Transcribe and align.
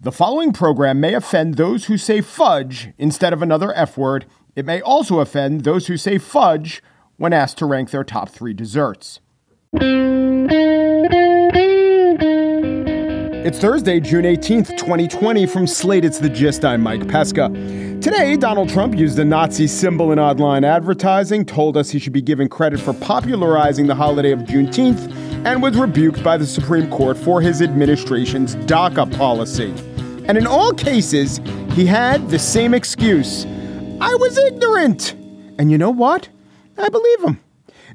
The 0.00 0.12
following 0.12 0.52
program 0.52 1.00
may 1.00 1.12
offend 1.12 1.56
those 1.56 1.86
who 1.86 1.98
say 1.98 2.20
fudge 2.20 2.90
instead 2.98 3.32
of 3.32 3.42
another 3.42 3.74
F 3.74 3.98
word. 3.98 4.26
It 4.54 4.64
may 4.64 4.80
also 4.80 5.18
offend 5.18 5.64
those 5.64 5.88
who 5.88 5.96
say 5.96 6.18
fudge 6.18 6.84
when 7.16 7.32
asked 7.32 7.58
to 7.58 7.66
rank 7.66 7.90
their 7.90 8.04
top 8.04 8.28
three 8.28 8.54
desserts. 8.54 9.18
It's 13.44 13.58
Thursday, 13.58 13.98
June 13.98 14.24
18th, 14.24 14.76
2020. 14.78 15.46
From 15.46 15.66
Slate, 15.66 16.04
it's 16.04 16.20
the 16.20 16.28
gist. 16.28 16.64
I'm 16.64 16.80
Mike 16.80 17.08
Pesca. 17.08 17.48
Today, 18.00 18.36
Donald 18.36 18.68
Trump 18.68 18.96
used 18.96 19.18
a 19.18 19.24
Nazi 19.24 19.66
symbol 19.66 20.12
in 20.12 20.20
odd-line 20.20 20.62
advertising, 20.62 21.44
told 21.44 21.76
us 21.76 21.90
he 21.90 21.98
should 21.98 22.12
be 22.12 22.22
given 22.22 22.48
credit 22.48 22.78
for 22.78 22.92
popularizing 22.92 23.88
the 23.88 23.96
holiday 23.96 24.30
of 24.30 24.40
Juneteenth, 24.40 25.12
and 25.44 25.60
was 25.60 25.76
rebuked 25.76 26.22
by 26.22 26.36
the 26.36 26.46
Supreme 26.46 26.88
Court 26.88 27.16
for 27.16 27.40
his 27.40 27.60
administration's 27.62 28.54
DACA 28.54 29.16
policy. 29.16 29.74
And 30.28 30.36
in 30.36 30.46
all 30.46 30.72
cases, 30.72 31.40
he 31.72 31.86
had 31.86 32.28
the 32.28 32.38
same 32.38 32.74
excuse 32.74 33.46
I 34.00 34.14
was 34.14 34.38
ignorant. 34.38 35.14
And 35.58 35.70
you 35.70 35.78
know 35.78 35.90
what? 35.90 36.28
I 36.76 36.88
believe 36.90 37.24
him. 37.24 37.40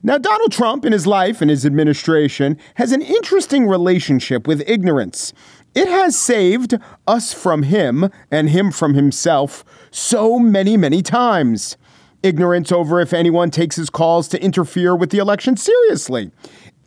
Now, 0.01 0.17
Donald 0.17 0.51
Trump 0.51 0.83
in 0.83 0.91
his 0.91 1.07
life 1.07 1.41
and 1.41 1.49
his 1.49 1.65
administration 1.65 2.57
has 2.75 2.91
an 2.91 3.01
interesting 3.01 3.67
relationship 3.67 4.47
with 4.47 4.67
ignorance. 4.67 5.31
It 5.75 5.87
has 5.87 6.17
saved 6.17 6.77
us 7.07 7.33
from 7.33 7.63
him 7.63 8.09
and 8.29 8.49
him 8.49 8.71
from 8.71 8.95
himself 8.95 9.63
so 9.91 10.39
many, 10.39 10.75
many 10.75 11.01
times. 11.01 11.77
Ignorance 12.21 12.71
over 12.71 12.99
if 12.99 13.13
anyone 13.13 13.51
takes 13.51 13.75
his 13.75 13.89
calls 13.89 14.27
to 14.29 14.43
interfere 14.43 14.95
with 14.95 15.11
the 15.11 15.19
election 15.19 15.55
seriously 15.55 16.31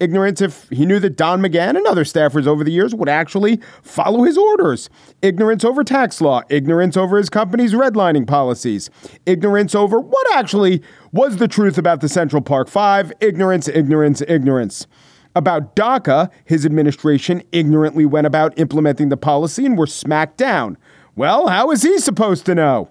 ignorance 0.01 0.41
if 0.41 0.69
he 0.71 0.87
knew 0.87 0.99
that 1.01 1.17
Don 1.17 1.41
McGahn 1.41 1.77
and 1.77 1.87
other 1.87 2.05
staffers 2.05 2.47
over 2.47 2.65
the 2.65 2.73
years 2.73 2.95
would 2.95 3.09
actually 3.09 3.61
follow 3.83 4.25
his 4.25 4.37
orders, 4.37 4.91
ignorance 5.23 5.65
over 5.65 5.85
tax 5.85 6.21
law, 6.21 6.43
ignorance 6.49 6.97
over 6.97 7.17
his 7.17 7.31
company's 7.31 7.73
redlining 7.73 8.27
policies, 8.27 8.91
ignorance 9.25 9.75
over 9.75 9.99
what 9.99 10.27
actually 10.37 10.83
was 11.13 11.39
the 11.39 11.49
truth 11.49 11.79
about 11.79 12.01
the 12.01 12.09
Central 12.09 12.43
Park 12.43 12.69
Five, 12.69 13.13
ignorance, 13.21 13.69
ignorance, 13.69 14.23
ignorance. 14.29 14.87
About 15.35 15.77
DACA, 15.77 16.31
his 16.47 16.65
administration 16.65 17.43
ignorantly 17.53 18.07
went 18.07 18.27
about 18.27 18.59
implementing 18.59 19.11
the 19.11 19.19
policy 19.19 19.67
and 19.67 19.77
were 19.77 19.87
smacked 19.87 20.39
down. 20.39 20.79
Well, 21.15 21.49
how 21.49 21.71
is 21.71 21.83
he 21.83 21.99
supposed 21.99 22.47
to 22.47 22.55
know? 22.55 22.89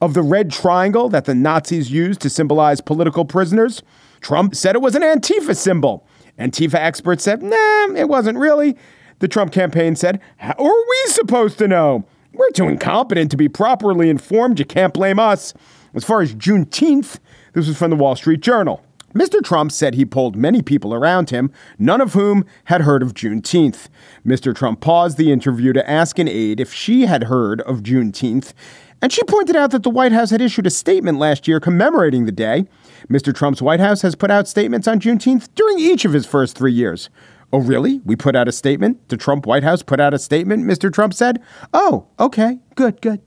Of 0.00 0.14
the 0.14 0.22
red 0.22 0.50
triangle 0.50 1.08
that 1.10 1.26
the 1.26 1.34
Nazis 1.34 1.90
used 1.90 2.20
to 2.22 2.30
symbolize 2.30 2.80
political 2.80 3.24
prisoners, 3.24 3.82
Trump 4.22 4.54
said 4.54 4.74
it 4.74 4.82
was 4.82 4.94
an 4.94 5.02
Antifa 5.02 5.54
symbol. 5.54 6.06
Antifa 6.38 6.74
experts 6.74 7.24
said, 7.24 7.42
nah, 7.42 7.94
it 7.94 8.08
wasn't 8.08 8.38
really. 8.38 8.76
The 9.18 9.28
Trump 9.28 9.52
campaign 9.52 9.94
said, 9.96 10.20
how 10.38 10.54
are 10.58 10.64
we 10.88 11.02
supposed 11.06 11.58
to 11.58 11.68
know? 11.68 12.04
We're 12.32 12.50
too 12.50 12.68
incompetent 12.68 13.30
to 13.32 13.36
be 13.36 13.48
properly 13.48 14.08
informed. 14.08 14.58
You 14.58 14.64
can't 14.64 14.94
blame 14.94 15.18
us. 15.18 15.54
As 15.94 16.04
far 16.04 16.22
as 16.22 16.34
Juneteenth, 16.34 17.18
this 17.52 17.68
was 17.68 17.76
from 17.76 17.90
the 17.90 17.96
Wall 17.96 18.16
Street 18.16 18.40
Journal. 18.40 18.82
Mr. 19.14 19.42
Trump 19.42 19.70
said 19.70 19.94
he 19.94 20.06
pulled 20.06 20.36
many 20.36 20.62
people 20.62 20.94
around 20.94 21.28
him, 21.28 21.52
none 21.78 22.00
of 22.00 22.14
whom 22.14 22.46
had 22.64 22.80
heard 22.80 23.02
of 23.02 23.12
Juneteenth. 23.12 23.88
Mr. 24.26 24.56
Trump 24.56 24.80
paused 24.80 25.18
the 25.18 25.30
interview 25.30 25.74
to 25.74 25.88
ask 25.88 26.18
an 26.18 26.28
aide 26.28 26.60
if 26.60 26.72
she 26.72 27.02
had 27.02 27.24
heard 27.24 27.60
of 27.62 27.82
Juneteenth, 27.82 28.54
and 29.02 29.12
she 29.12 29.22
pointed 29.24 29.56
out 29.56 29.70
that 29.72 29.82
the 29.82 29.90
White 29.90 30.12
House 30.12 30.30
had 30.30 30.40
issued 30.40 30.66
a 30.66 30.70
statement 30.70 31.18
last 31.18 31.46
year 31.46 31.60
commemorating 31.60 32.24
the 32.24 32.32
day. 32.32 32.64
Mr. 33.08 33.34
Trump's 33.34 33.62
White 33.62 33.80
House 33.80 34.02
has 34.02 34.14
put 34.14 34.30
out 34.30 34.48
statements 34.48 34.88
on 34.88 35.00
Juneteenth 35.00 35.48
during 35.54 35.78
each 35.78 36.04
of 36.04 36.12
his 36.12 36.26
first 36.26 36.56
three 36.56 36.72
years. 36.72 37.10
Oh, 37.52 37.58
really? 37.58 38.00
We 38.04 38.16
put 38.16 38.34
out 38.34 38.48
a 38.48 38.52
statement? 38.52 39.08
The 39.08 39.16
Trump 39.16 39.46
White 39.46 39.62
House 39.62 39.82
put 39.82 40.00
out 40.00 40.14
a 40.14 40.18
statement, 40.18 40.64
Mr. 40.64 40.92
Trump 40.92 41.12
said. 41.12 41.42
Oh, 41.74 42.06
okay. 42.18 42.58
Good, 42.74 43.00
good. 43.02 43.20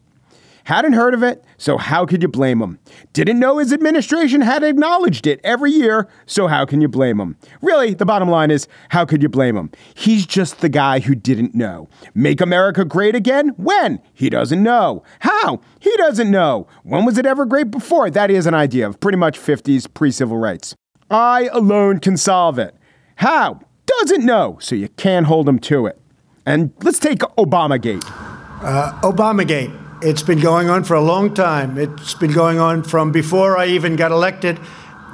Hadn't 0.65 0.93
heard 0.93 1.13
of 1.13 1.21
it, 1.21 1.43
so 1.57 1.77
how 1.77 2.07
could 2.07 2.23
you 2.23 2.27
blame 2.27 2.59
him? 2.59 2.79
Didn't 3.13 3.37
know 3.37 3.59
his 3.59 3.71
administration 3.71 4.41
had 4.41 4.63
acknowledged 4.63 5.27
it 5.27 5.39
every 5.43 5.69
year, 5.69 6.07
so 6.25 6.47
how 6.47 6.65
can 6.65 6.81
you 6.81 6.87
blame 6.87 7.19
him? 7.19 7.37
Really, 7.61 7.93
the 7.93 8.05
bottom 8.05 8.27
line 8.29 8.49
is, 8.49 8.67
how 8.89 9.05
could 9.05 9.21
you 9.21 9.29
blame 9.29 9.55
him? 9.55 9.69
He's 9.93 10.25
just 10.25 10.61
the 10.61 10.69
guy 10.69 11.01
who 11.01 11.13
didn't 11.13 11.53
know. 11.53 11.87
Make 12.15 12.41
America 12.41 12.83
great 12.83 13.13
again? 13.13 13.49
When? 13.57 14.01
He 14.11 14.27
doesn't 14.27 14.63
know. 14.63 15.03
How? 15.19 15.61
He 15.79 15.95
doesn't 15.97 16.31
know. 16.31 16.65
When 16.81 17.05
was 17.05 17.19
it 17.19 17.27
ever 17.27 17.45
great 17.45 17.69
before? 17.69 18.09
That 18.09 18.31
is 18.31 18.47
an 18.47 18.55
idea 18.55 18.87
of 18.87 18.99
pretty 18.99 19.19
much 19.19 19.39
50s 19.39 19.93
pre 19.93 20.09
civil 20.09 20.37
rights. 20.37 20.75
I 21.11 21.47
alone 21.53 21.99
can 21.99 22.17
solve 22.17 22.57
it. 22.57 22.75
How? 23.17 23.59
Doesn't 23.85 24.25
know, 24.25 24.57
so 24.59 24.73
you 24.73 24.89
can't 24.89 25.27
hold 25.27 25.47
him 25.47 25.59
to 25.59 25.85
it. 25.85 26.01
And 26.43 26.73
let's 26.81 26.97
take 26.97 27.19
Obamagate. 27.19 28.03
Uh, 28.63 28.99
Obamagate. 29.03 29.84
It's 30.05 30.21
been 30.21 30.39
going 30.39 30.69
on 30.69 30.83
for 30.83 30.93
a 30.93 31.01
long 31.01 31.33
time. 31.33 31.79
It's 31.79 32.13
been 32.13 32.31
going 32.31 32.59
on 32.59 32.83
from 32.83 33.11
before 33.11 33.57
I 33.57 33.65
even 33.69 33.95
got 33.95 34.11
elected. 34.11 34.59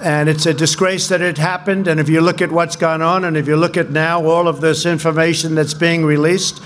And 0.04 0.28
it's 0.28 0.46
a 0.46 0.54
disgrace 0.54 1.08
that 1.08 1.22
it 1.22 1.38
happened. 1.38 1.88
And 1.88 1.98
if 1.98 2.10
you 2.10 2.20
look 2.20 2.42
at 2.42 2.52
what's 2.52 2.76
gone 2.76 3.02
on, 3.02 3.24
and 3.24 3.38
if 3.38 3.48
you 3.48 3.56
look 3.56 3.78
at 3.78 3.90
now 3.90 4.26
all 4.26 4.50
of 4.50 4.60
this 4.60 4.86
information 4.86 5.56
that's 5.56 5.74
being 5.74 6.04
released, 6.04 6.62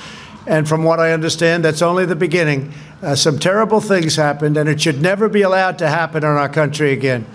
and 0.47 0.67
from 0.67 0.83
what 0.83 0.99
I 0.99 1.11
understand, 1.11 1.63
that's 1.63 1.83
only 1.83 2.07
the 2.07 2.15
beginning. 2.15 2.73
Uh, 3.03 3.13
some 3.13 3.37
terrible 3.37 3.79
things 3.79 4.15
happened, 4.15 4.57
and 4.57 4.67
it 4.67 4.81
should 4.81 5.03
never 5.03 5.29
be 5.29 5.43
allowed 5.43 5.77
to 5.77 5.87
happen 5.87 6.23
in 6.23 6.29
our 6.29 6.49
country 6.49 6.93
again 6.93 7.27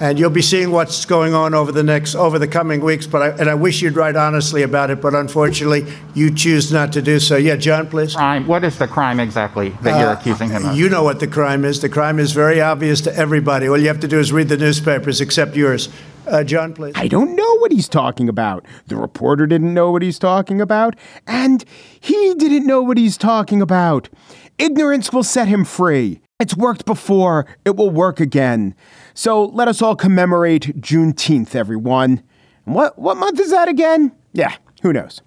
and 0.00 0.18
you'll 0.18 0.30
be 0.30 0.42
seeing 0.42 0.70
what's 0.70 1.04
going 1.04 1.34
on 1.34 1.54
over 1.54 1.72
the 1.72 1.82
next 1.82 2.14
over 2.14 2.38
the 2.38 2.48
coming 2.48 2.80
weeks. 2.80 3.06
But 3.06 3.22
I, 3.22 3.28
and 3.30 3.48
I 3.50 3.54
wish 3.54 3.82
you'd 3.82 3.96
write 3.96 4.16
honestly 4.16 4.62
about 4.62 4.90
it, 4.90 5.00
but 5.00 5.14
unfortunately, 5.14 5.86
you 6.14 6.34
choose 6.34 6.72
not 6.72 6.92
to 6.92 7.02
do 7.02 7.18
so. 7.18 7.36
Yeah, 7.36 7.56
John, 7.56 7.88
please. 7.88 8.14
Crime. 8.14 8.46
What 8.46 8.64
is 8.64 8.78
the 8.78 8.88
crime 8.88 9.20
exactly 9.20 9.70
that 9.82 9.94
uh, 9.94 9.98
you're 9.98 10.12
accusing 10.12 10.50
him 10.50 10.66
of? 10.66 10.76
You 10.76 10.88
know 10.88 11.02
what 11.02 11.20
the 11.20 11.26
crime 11.26 11.64
is. 11.64 11.80
The 11.80 11.88
crime 11.88 12.18
is 12.18 12.32
very 12.32 12.60
obvious 12.60 13.00
to 13.02 13.14
everybody. 13.14 13.68
All 13.68 13.78
you 13.78 13.88
have 13.88 14.00
to 14.00 14.08
do 14.08 14.18
is 14.18 14.32
read 14.32 14.48
the 14.48 14.56
newspapers, 14.56 15.20
except 15.20 15.56
yours. 15.56 15.88
Uh, 16.26 16.44
John, 16.44 16.74
please. 16.74 16.92
I 16.94 17.08
don't 17.08 17.34
know 17.34 17.56
what 17.58 17.72
he's 17.72 17.88
talking 17.88 18.28
about. 18.28 18.66
The 18.86 18.96
reporter 18.96 19.46
didn't 19.46 19.72
know 19.72 19.90
what 19.90 20.02
he's 20.02 20.18
talking 20.18 20.60
about, 20.60 20.94
and 21.26 21.64
he 21.98 22.34
didn't 22.34 22.66
know 22.66 22.82
what 22.82 22.98
he's 22.98 23.16
talking 23.16 23.62
about. 23.62 24.10
Ignorance 24.58 25.12
will 25.12 25.22
set 25.22 25.48
him 25.48 25.64
free. 25.64 26.20
It's 26.38 26.56
worked 26.56 26.84
before, 26.84 27.46
it 27.64 27.76
will 27.76 27.90
work 27.90 28.20
again. 28.20 28.74
So 29.18 29.46
let 29.46 29.66
us 29.66 29.82
all 29.82 29.96
commemorate 29.96 30.80
Juneteenth, 30.80 31.56
everyone. 31.56 32.22
what, 32.66 32.96
what 32.96 33.16
month 33.16 33.40
is 33.40 33.50
that 33.50 33.66
again? 33.66 34.12
Yeah, 34.32 34.54
who 34.82 34.92
knows? 34.92 35.22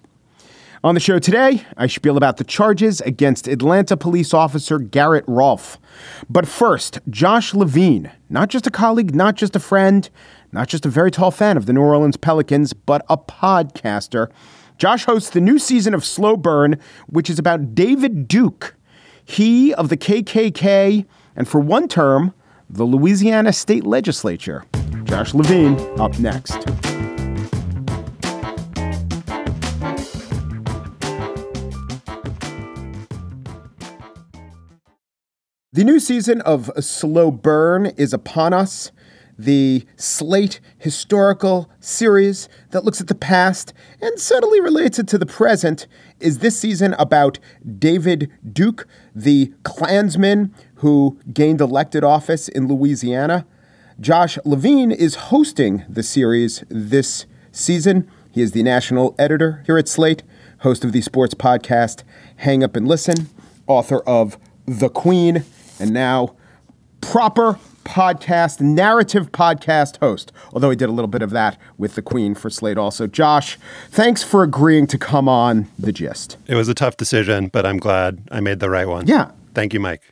On 0.82 0.94
the 0.94 1.00
show 1.00 1.18
today, 1.18 1.66
I 1.76 1.88
spiel 1.88 2.16
about 2.16 2.38
the 2.38 2.44
charges 2.44 3.02
against 3.02 3.46
Atlanta 3.46 3.98
police 3.98 4.32
officer 4.32 4.78
Garrett 4.78 5.26
Rolfe. 5.28 5.78
But 6.30 6.48
first, 6.48 7.00
Josh 7.10 7.52
Levin, 7.52 8.10
not 8.30 8.48
just 8.48 8.66
a 8.66 8.70
colleague, 8.70 9.14
not 9.14 9.34
just 9.34 9.54
a 9.56 9.60
friend, 9.60 10.08
not 10.52 10.68
just 10.68 10.86
a 10.86 10.88
very 10.88 11.10
tall 11.10 11.30
fan 11.30 11.58
of 11.58 11.66
the 11.66 11.74
New 11.74 11.82
Orleans 11.82 12.16
Pelicans, 12.16 12.72
but 12.72 13.04
a 13.10 13.18
podcaster. 13.18 14.30
Josh 14.78 15.04
hosts 15.04 15.28
the 15.28 15.40
new 15.42 15.58
season 15.58 15.92
of 15.92 16.02
Slow 16.02 16.38
Burn, 16.38 16.78
which 17.08 17.28
is 17.28 17.38
about 17.38 17.74
David 17.74 18.26
Duke, 18.26 18.74
he 19.22 19.74
of 19.74 19.90
the 19.90 19.98
KKK, 19.98 21.04
and 21.36 21.46
for 21.46 21.60
one 21.60 21.88
term, 21.88 22.32
the 22.72 22.84
Louisiana 22.84 23.52
state 23.52 23.84
legislature. 23.84 24.64
Josh 25.04 25.34
Levin 25.34 25.78
up 26.00 26.18
next. 26.18 26.56
The 35.74 35.84
new 35.84 36.00
season 36.00 36.40
of 36.42 36.70
Slow 36.80 37.30
Burn 37.30 37.86
is 37.86 38.14
upon 38.14 38.54
us. 38.54 38.90
The 39.38 39.84
Slate 39.96 40.60
historical 40.78 41.70
series 41.80 42.48
that 42.70 42.84
looks 42.84 43.00
at 43.00 43.08
the 43.08 43.14
past 43.14 43.72
and 44.00 44.18
subtly 44.18 44.60
relates 44.60 44.98
it 44.98 45.08
to 45.08 45.18
the 45.18 45.26
present 45.26 45.86
is 46.20 46.38
this 46.38 46.58
season 46.58 46.94
about 46.98 47.38
David 47.78 48.30
Duke, 48.50 48.86
the 49.14 49.52
Klansman 49.62 50.54
who 50.82 51.16
gained 51.32 51.60
elected 51.60 52.02
office 52.02 52.48
in 52.48 52.66
Louisiana. 52.66 53.46
Josh 54.00 54.36
Levin 54.44 54.90
is 54.90 55.14
hosting 55.14 55.84
the 55.88 56.02
series 56.02 56.64
this 56.68 57.24
season. 57.52 58.10
He 58.32 58.42
is 58.42 58.50
the 58.50 58.64
national 58.64 59.14
editor 59.16 59.62
here 59.64 59.78
at 59.78 59.86
Slate, 59.86 60.24
host 60.58 60.84
of 60.84 60.90
the 60.90 61.00
sports 61.00 61.34
podcast 61.34 62.02
Hang 62.38 62.64
Up 62.64 62.74
and 62.74 62.88
Listen, 62.88 63.28
author 63.68 64.00
of 64.00 64.36
The 64.66 64.88
Queen, 64.88 65.44
and 65.78 65.92
now 65.92 66.34
proper 67.00 67.60
podcast, 67.84 68.60
narrative 68.60 69.30
podcast 69.30 69.98
host, 69.98 70.32
although 70.52 70.70
he 70.70 70.76
did 70.76 70.88
a 70.88 70.92
little 70.92 71.06
bit 71.06 71.22
of 71.22 71.30
that 71.30 71.58
with 71.78 71.94
the 71.94 72.02
Queen 72.02 72.34
for 72.34 72.50
Slate 72.50 72.76
also. 72.76 73.06
Josh, 73.06 73.56
thanks 73.90 74.24
for 74.24 74.42
agreeing 74.42 74.88
to 74.88 74.98
come 74.98 75.28
on 75.28 75.68
The 75.78 75.92
Gist. 75.92 76.38
It 76.48 76.56
was 76.56 76.68
a 76.68 76.74
tough 76.74 76.96
decision, 76.96 77.50
but 77.52 77.64
I'm 77.64 77.78
glad 77.78 78.26
I 78.32 78.40
made 78.40 78.58
the 78.58 78.68
right 78.68 78.88
one. 78.88 79.06
Yeah. 79.06 79.30
Thank 79.54 79.74
you, 79.74 79.78
Mike 79.78 80.11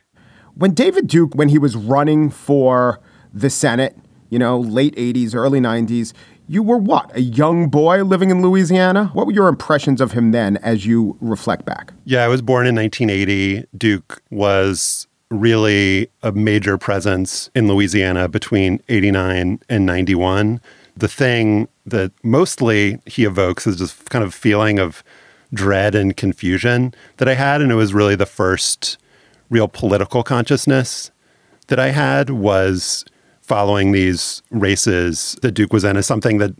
when 0.55 0.73
David 0.73 1.07
Duke, 1.07 1.33
when 1.35 1.49
he 1.49 1.57
was 1.57 1.75
running 1.75 2.29
for 2.29 2.99
the 3.33 3.49
Senate, 3.49 3.97
you 4.29 4.39
know, 4.39 4.59
late 4.59 4.95
80s, 4.95 5.35
early 5.35 5.59
90s, 5.59 6.13
you 6.47 6.61
were 6.63 6.77
what, 6.77 7.15
a 7.15 7.21
young 7.21 7.69
boy 7.69 8.03
living 8.03 8.29
in 8.29 8.41
Louisiana? 8.41 9.05
What 9.13 9.25
were 9.25 9.31
your 9.31 9.47
impressions 9.47 10.01
of 10.01 10.11
him 10.11 10.31
then 10.31 10.57
as 10.57 10.85
you 10.85 11.17
reflect 11.21 11.65
back? 11.65 11.93
Yeah, 12.03 12.25
I 12.25 12.27
was 12.27 12.41
born 12.41 12.67
in 12.67 12.75
1980. 12.75 13.65
Duke 13.77 14.21
was 14.29 15.07
really 15.29 16.09
a 16.23 16.33
major 16.33 16.77
presence 16.77 17.49
in 17.55 17.67
Louisiana 17.67 18.27
between 18.27 18.81
89 18.89 19.61
and 19.69 19.85
91. 19.85 20.59
The 20.97 21.07
thing 21.07 21.69
that 21.85 22.11
mostly 22.21 22.99
he 23.05 23.23
evokes 23.23 23.65
is 23.65 23.79
this 23.79 23.93
kind 24.09 24.25
of 24.25 24.33
feeling 24.33 24.77
of 24.77 25.03
dread 25.53 25.95
and 25.95 26.15
confusion 26.15 26.93
that 27.17 27.29
I 27.29 27.35
had. 27.35 27.61
And 27.61 27.71
it 27.71 27.75
was 27.75 27.93
really 27.93 28.15
the 28.15 28.25
first 28.25 28.97
real 29.51 29.67
political 29.67 30.23
consciousness 30.23 31.11
that 31.67 31.79
I 31.79 31.89
had 31.89 32.31
was 32.31 33.05
following 33.41 33.91
these 33.91 34.41
races 34.49 35.37
that 35.43 35.51
Duke 35.51 35.73
was 35.73 35.83
in 35.83 35.97
as 35.97 36.07
something 36.07 36.39
that 36.39 36.53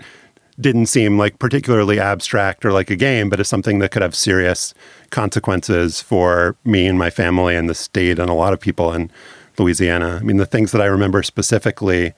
didn't 0.59 0.87
seem 0.87 1.17
like 1.17 1.39
particularly 1.39 1.99
abstract 1.99 2.65
or 2.65 2.71
like 2.71 2.91
a 2.91 2.95
game, 2.95 3.29
but 3.29 3.39
as 3.39 3.47
something 3.47 3.79
that 3.79 3.89
could 3.89 4.01
have 4.01 4.13
serious 4.13 4.73
consequences 5.09 6.01
for 6.01 6.55
me 6.65 6.85
and 6.85 6.99
my 6.99 7.09
family 7.09 7.55
and 7.55 7.69
the 7.69 7.73
state 7.73 8.19
and 8.19 8.29
a 8.29 8.33
lot 8.33 8.53
of 8.53 8.59
people 8.59 8.93
in 8.93 9.09
Louisiana. 9.57 10.17
I 10.19 10.23
mean, 10.23 10.37
the 10.37 10.45
things 10.45 10.71
that 10.71 10.81
I 10.81 10.85
remember 10.85 11.23
specifically 11.23 12.13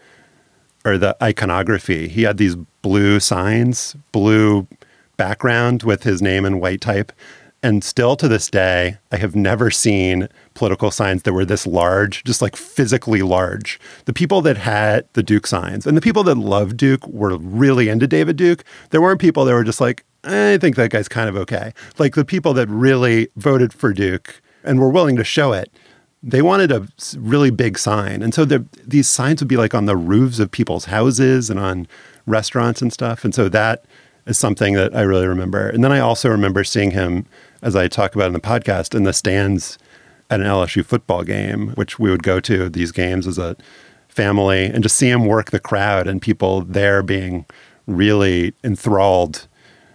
are 0.85 0.97
the 0.97 1.15
iconography. 1.21 2.07
He 2.07 2.23
had 2.23 2.37
these 2.37 2.55
blue 2.81 3.19
signs, 3.19 3.95
blue 4.11 4.67
background 5.17 5.83
with 5.83 6.03
his 6.03 6.21
name 6.21 6.45
in 6.45 6.59
white 6.59 6.81
type. 6.81 7.11
And 7.63 7.81
still 7.81 8.17
to 8.17 8.27
this 8.27 8.49
day, 8.49 8.97
I 9.09 9.17
have 9.17 9.37
never 9.37 9.71
seen 9.71 10.27
political 10.53 10.91
signs 10.91 11.23
that 11.23 11.31
were 11.31 11.45
this 11.45 11.65
large, 11.65 12.25
just 12.25 12.41
like 12.41 12.57
physically 12.57 13.21
large. 13.21 13.79
The 14.03 14.11
people 14.11 14.41
that 14.41 14.57
had 14.57 15.07
the 15.13 15.23
Duke 15.23 15.47
signs 15.47 15.87
and 15.87 15.95
the 15.95 16.01
people 16.01 16.25
that 16.25 16.37
loved 16.37 16.75
Duke 16.75 17.07
were 17.07 17.37
really 17.37 17.87
into 17.87 18.05
David 18.05 18.35
Duke. 18.35 18.65
There 18.89 19.01
weren't 19.01 19.21
people 19.21 19.45
that 19.45 19.53
were 19.53 19.63
just 19.63 19.79
like, 19.79 20.03
eh, 20.25 20.55
I 20.55 20.57
think 20.57 20.75
that 20.75 20.91
guy's 20.91 21.07
kind 21.07 21.29
of 21.29 21.37
okay. 21.37 21.73
Like 21.97 22.15
the 22.15 22.25
people 22.25 22.53
that 22.55 22.67
really 22.67 23.29
voted 23.37 23.71
for 23.71 23.93
Duke 23.93 24.41
and 24.65 24.77
were 24.77 24.89
willing 24.89 25.15
to 25.15 25.23
show 25.23 25.53
it, 25.53 25.71
they 26.21 26.41
wanted 26.41 26.69
a 26.69 26.85
really 27.17 27.49
big 27.49 27.79
sign. 27.79 28.21
And 28.21 28.33
so 28.33 28.43
the, 28.43 28.65
these 28.85 29.07
signs 29.07 29.41
would 29.41 29.47
be 29.47 29.57
like 29.57 29.73
on 29.73 29.85
the 29.85 29.95
roofs 29.95 30.39
of 30.39 30.51
people's 30.51 30.85
houses 30.85 31.49
and 31.49 31.61
on 31.61 31.87
restaurants 32.25 32.81
and 32.81 32.91
stuff. 32.91 33.23
And 33.23 33.33
so 33.33 33.47
that 33.47 33.85
is 34.25 34.37
something 34.37 34.73
that 34.73 34.95
I 34.95 35.01
really 35.01 35.27
remember. 35.27 35.69
And 35.69 35.83
then 35.83 35.91
I 35.91 35.99
also 35.99 36.29
remember 36.29 36.63
seeing 36.63 36.91
him, 36.91 37.25
as 37.63 37.75
I 37.75 37.87
talk 37.87 38.13
about 38.13 38.27
in 38.27 38.33
the 38.33 38.39
podcast, 38.39 38.93
in 38.93 39.03
the 39.03 39.13
stands 39.13 39.79
at 40.29 40.39
an 40.41 40.45
LSU 40.45 40.85
football 40.85 41.23
game, 41.23 41.69
which 41.69 41.97
we 41.97 42.11
would 42.11 42.23
go 42.23 42.39
to 42.41 42.69
these 42.69 42.91
games 42.91 43.25
as 43.25 43.39
a 43.39 43.55
family 44.09 44.65
and 44.65 44.83
just 44.83 44.97
see 44.97 45.09
him 45.09 45.25
work 45.25 45.49
the 45.49 45.59
crowd 45.59 46.07
and 46.07 46.21
people 46.21 46.61
there 46.61 47.01
being 47.01 47.45
really 47.87 48.53
enthralled 48.63 49.47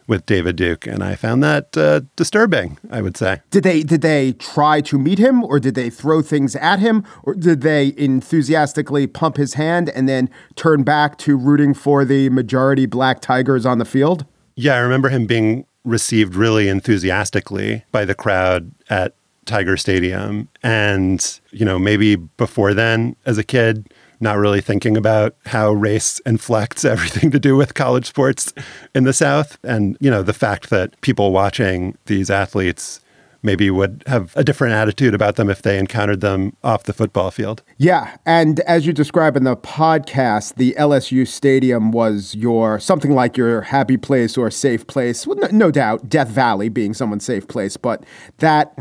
with 0.09 0.25
David 0.25 0.57
Duke, 0.57 0.87
and 0.87 1.05
I 1.05 1.15
found 1.17 1.43
that 1.43 1.77
uh, 1.77 2.01
disturbing. 2.17 2.79
I 2.91 3.03
would 3.03 3.19
say. 3.19 3.43
Did 3.51 3.63
they 3.63 3.83
did 3.83 4.01
they 4.01 4.33
try 4.33 4.81
to 4.81 4.99
meet 4.99 5.19
him, 5.19 5.45
or 5.45 5.61
did 5.61 5.75
they 5.75 5.91
throw 5.91 6.23
things 6.23 6.57
at 6.57 6.79
him, 6.79 7.05
or 7.23 7.35
did 7.35 7.61
they 7.61 7.93
enthusiastically 7.99 9.07
pump 9.07 9.37
his 9.37 9.55
hand 9.55 9.91
and 9.91 10.09
then 10.09 10.31
turn 10.57 10.83
back 10.83 11.19
to 11.19 11.37
rooting 11.37 11.75
for 11.75 12.07
the 12.07 12.31
majority 12.31 12.87
black 12.87 13.21
Tigers 13.21 13.67
on 13.67 13.77
the 13.77 13.85
field? 13.85 14.25
Yeah, 14.57 14.77
I 14.77 14.79
remember 14.79 15.11
him 15.11 15.27
being 15.27 15.67
received 15.85 16.35
really 16.35 16.69
enthusiastically 16.69 17.85
by 17.93 18.05
the 18.05 18.15
crowd 18.15 18.71
at 18.91 19.15
Tiger 19.47 19.77
Stadium, 19.77 20.49
and 20.63 21.41
you 21.51 21.65
know 21.65 21.79
maybe 21.79 22.17
before 22.17 22.75
then, 22.75 23.17
as 23.25 23.39
a 23.39 23.45
kid 23.45 23.89
not 24.21 24.39
really 24.39 24.61
thinking 24.61 24.97
about 24.97 25.35
how 25.47 25.71
race 25.71 26.21
inflects 26.27 26.85
everything 26.85 27.31
to 27.31 27.39
do 27.39 27.57
with 27.57 27.75
college 27.75 28.07
sports 28.07 28.53
in 28.95 29.05
the 29.05 29.13
South. 29.13 29.59
And, 29.63 29.97
you 30.01 30.11
know, 30.11 30.23
the 30.23 30.33
fact 30.33 30.71
that 30.71 31.01
people 31.01 31.33
watching 31.33 31.97
these 32.07 32.31
athletes 32.31 33.01
maybe 33.43 33.71
would 33.71 34.03
have 34.07 34.33
a 34.37 34.45
different 34.45 34.75
attitude 34.75 35.15
about 35.15 35.37
them 35.37 35.49
if 35.49 35.63
they 35.63 35.79
encountered 35.79 36.21
them 36.21 36.57
off 36.65 36.85
the 36.85 36.93
football 36.93 37.31
field. 37.31 37.63
Yeah, 37.77 38.17
and 38.27 38.61
as 38.61 38.87
you 38.87 38.93
describe 38.93 39.37
in 39.37 39.45
the 39.45 39.57
podcast, 39.57 40.57
the 40.57 40.75
LSU 40.79 41.27
stadium 41.27 41.93
was 41.93 42.35
your 42.35 42.81
something 42.81 43.13
like 43.13 43.37
your 43.37 43.63
happy 43.63 43.97
place 43.97 44.37
or 44.37 44.51
safe 44.51 44.87
place. 44.87 45.27
Well, 45.27 45.39
no, 45.39 45.49
no 45.51 45.71
doubt, 45.71 46.09
Death 46.09 46.29
Valley 46.29 46.69
being 46.69 46.95
someone's 46.95 47.25
safe 47.25 47.47
place, 47.47 47.77
but 47.77 48.05
that 48.39 48.77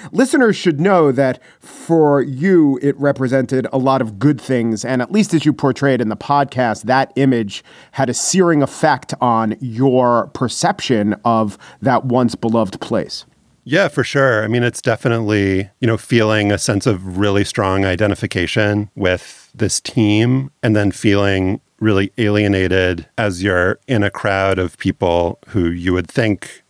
listeners 0.12 0.56
should 0.56 0.80
know 0.80 1.12
that 1.12 1.40
for 1.60 2.22
you 2.22 2.78
it 2.82 2.98
represented 2.98 3.66
a 3.72 3.78
lot 3.78 4.00
of 4.00 4.18
good 4.18 4.40
things 4.40 4.84
and 4.84 5.00
at 5.02 5.12
least 5.12 5.34
as 5.34 5.44
you 5.44 5.52
portrayed 5.52 6.00
in 6.00 6.08
the 6.08 6.16
podcast, 6.16 6.82
that 6.82 7.12
image 7.16 7.64
had 7.92 8.08
a 8.08 8.14
searing 8.14 8.62
effect 8.62 9.14
on 9.20 9.56
your 9.60 10.28
perception 10.28 11.14
of 11.24 11.58
that 11.80 12.04
once 12.04 12.34
beloved 12.34 12.80
place. 12.80 13.24
Yeah, 13.64 13.88
for 13.88 14.02
sure. 14.02 14.42
I 14.42 14.48
mean, 14.48 14.64
it's 14.64 14.82
definitely, 14.82 15.70
you 15.80 15.86
know, 15.86 15.96
feeling 15.96 16.50
a 16.50 16.58
sense 16.58 16.86
of 16.86 17.18
really 17.18 17.44
strong 17.44 17.84
identification 17.84 18.90
with 18.96 19.50
this 19.54 19.80
team 19.80 20.50
and 20.62 20.74
then 20.74 20.90
feeling 20.90 21.60
really 21.78 22.12
alienated 22.18 23.08
as 23.18 23.42
you're 23.42 23.78
in 23.86 24.02
a 24.02 24.10
crowd 24.10 24.58
of 24.58 24.78
people 24.78 25.38
who 25.48 25.68
you 25.68 25.92
would 25.92 26.08
think 26.08 26.62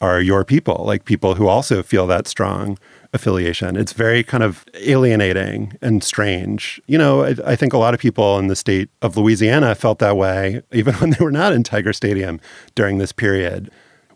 are 0.00 0.20
your 0.20 0.44
people, 0.44 0.82
like 0.86 1.04
people 1.04 1.34
who 1.34 1.46
also 1.46 1.82
feel 1.82 2.06
that 2.06 2.26
strong 2.26 2.78
affiliation. 3.12 3.76
It's 3.76 3.92
very 3.92 4.22
kind 4.22 4.42
of 4.42 4.64
alienating 4.74 5.76
and 5.82 6.02
strange. 6.02 6.80
You 6.86 6.96
know, 6.96 7.24
I, 7.24 7.34
I, 7.44 7.56
think 7.56 7.72
a 7.72 7.78
lot 7.78 7.92
of 7.92 8.00
people 8.00 8.38
in 8.38 8.46
the 8.46 8.56
state 8.56 8.88
of 9.02 9.16
Louisiana 9.16 9.74
felt 9.74 9.98
that 9.98 10.16
way, 10.16 10.62
even 10.72 10.94
when 10.96 11.10
they 11.10 11.22
were 11.22 11.32
not 11.32 11.52
in 11.52 11.62
Tiger 11.62 11.92
Stadium 11.92 12.40
during 12.74 12.98
this 12.98 13.12
period. 13.12 13.70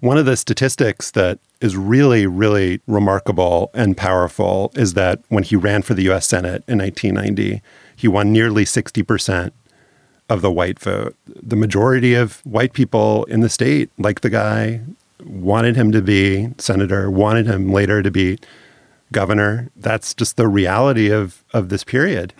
One 0.04 0.18
of 0.18 0.26
the 0.26 0.36
statistics 0.36 1.10
that 1.12 1.38
is 1.62 1.78
really, 1.78 2.26
really 2.26 2.82
remarkable 2.86 3.70
and 3.72 3.96
powerful 3.96 4.70
is 4.74 4.92
that 4.92 5.20
when 5.30 5.44
he 5.44 5.56
ran 5.56 5.80
for 5.80 5.94
the 5.94 6.10
US 6.10 6.26
Senate 6.26 6.62
in 6.68 6.76
1990, 6.76 7.62
he 7.96 8.06
won 8.06 8.30
nearly 8.30 8.66
60% 8.66 9.52
of 10.28 10.42
the 10.42 10.52
white 10.52 10.78
vote. 10.78 11.16
The 11.26 11.56
majority 11.56 12.12
of 12.12 12.44
white 12.44 12.74
people 12.74 13.24
in 13.30 13.40
the 13.40 13.48
state, 13.48 13.88
like 13.96 14.20
the 14.20 14.28
guy, 14.28 14.82
wanted 15.24 15.74
him 15.74 15.90
to 15.92 16.02
be 16.02 16.50
senator, 16.58 17.10
wanted 17.10 17.46
him 17.46 17.72
later 17.72 18.02
to 18.02 18.10
be 18.10 18.38
governor. 19.10 19.70
That's 19.74 20.12
just 20.12 20.36
the 20.36 20.48
reality 20.48 21.10
of, 21.10 21.42
of 21.54 21.70
this 21.70 21.82
period. 21.82 22.34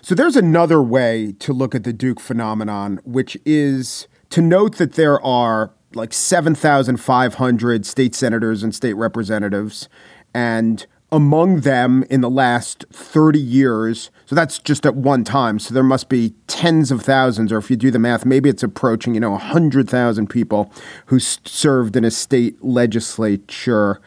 So 0.00 0.14
there's 0.14 0.36
another 0.36 0.80
way 0.82 1.34
to 1.40 1.52
look 1.52 1.74
at 1.74 1.84
the 1.84 1.92
Duke 1.92 2.18
phenomenon, 2.18 2.98
which 3.04 3.36
is 3.44 4.08
to 4.30 4.40
note 4.40 4.78
that 4.78 4.94
there 4.94 5.20
are 5.20 5.72
like 5.94 6.12
7,500 6.12 7.86
state 7.86 8.14
senators 8.14 8.62
and 8.62 8.74
state 8.74 8.94
representatives. 8.94 9.88
And 10.34 10.86
among 11.12 11.60
them 11.60 12.04
in 12.08 12.20
the 12.20 12.30
last 12.30 12.84
30 12.92 13.40
years, 13.40 14.10
so 14.26 14.36
that's 14.36 14.58
just 14.60 14.86
at 14.86 14.94
one 14.94 15.24
time. 15.24 15.58
So 15.58 15.74
there 15.74 15.82
must 15.82 16.08
be 16.08 16.34
tens 16.46 16.92
of 16.92 17.02
thousands, 17.02 17.52
or 17.52 17.58
if 17.58 17.70
you 17.70 17.76
do 17.76 17.90
the 17.90 17.98
math, 17.98 18.24
maybe 18.24 18.48
it's 18.48 18.62
approaching, 18.62 19.14
you 19.14 19.20
know, 19.20 19.32
100,000 19.32 20.28
people 20.28 20.72
who 21.06 21.18
served 21.18 21.96
in 21.96 22.04
a 22.04 22.10
state 22.10 22.62
legislature. 22.64 24.00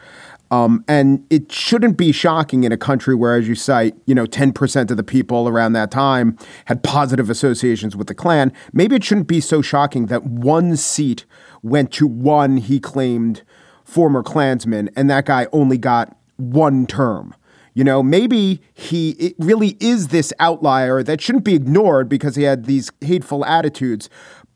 Um, 0.50 0.84
and 0.86 1.26
it 1.30 1.50
shouldn't 1.50 1.96
be 1.96 2.12
shocking 2.12 2.64
in 2.64 2.70
a 2.70 2.76
country 2.76 3.14
where, 3.14 3.34
as 3.34 3.48
you 3.48 3.54
cite, 3.54 3.96
you 4.06 4.14
know, 4.14 4.24
10% 4.24 4.90
of 4.90 4.96
the 4.96 5.02
people 5.02 5.48
around 5.48 5.72
that 5.72 5.90
time 5.90 6.38
had 6.66 6.82
positive 6.82 7.28
associations 7.28 7.96
with 7.96 8.06
the 8.06 8.14
Klan. 8.14 8.52
Maybe 8.72 8.94
it 8.94 9.02
shouldn't 9.02 9.26
be 9.26 9.40
so 9.40 9.62
shocking 9.62 10.06
that 10.06 10.24
one 10.24 10.76
seat 10.76 11.24
went 11.64 11.90
to 11.92 12.06
one, 12.06 12.58
he 12.58 12.78
claimed, 12.78 13.42
former 13.84 14.22
Klansman, 14.22 14.90
and 14.94 15.10
that 15.10 15.26
guy 15.26 15.48
only 15.52 15.78
got 15.78 16.16
one 16.36 16.86
term. 16.86 17.34
You 17.72 17.82
know, 17.82 18.02
maybe 18.02 18.60
he 18.72 19.34
really 19.38 19.76
is 19.80 20.08
this 20.08 20.32
outlier 20.38 21.02
that 21.02 21.20
shouldn't 21.20 21.44
be 21.44 21.54
ignored 21.54 22.08
because 22.08 22.36
he 22.36 22.44
had 22.44 22.66
these 22.66 22.92
hateful 23.00 23.44
attitudes. 23.44 24.08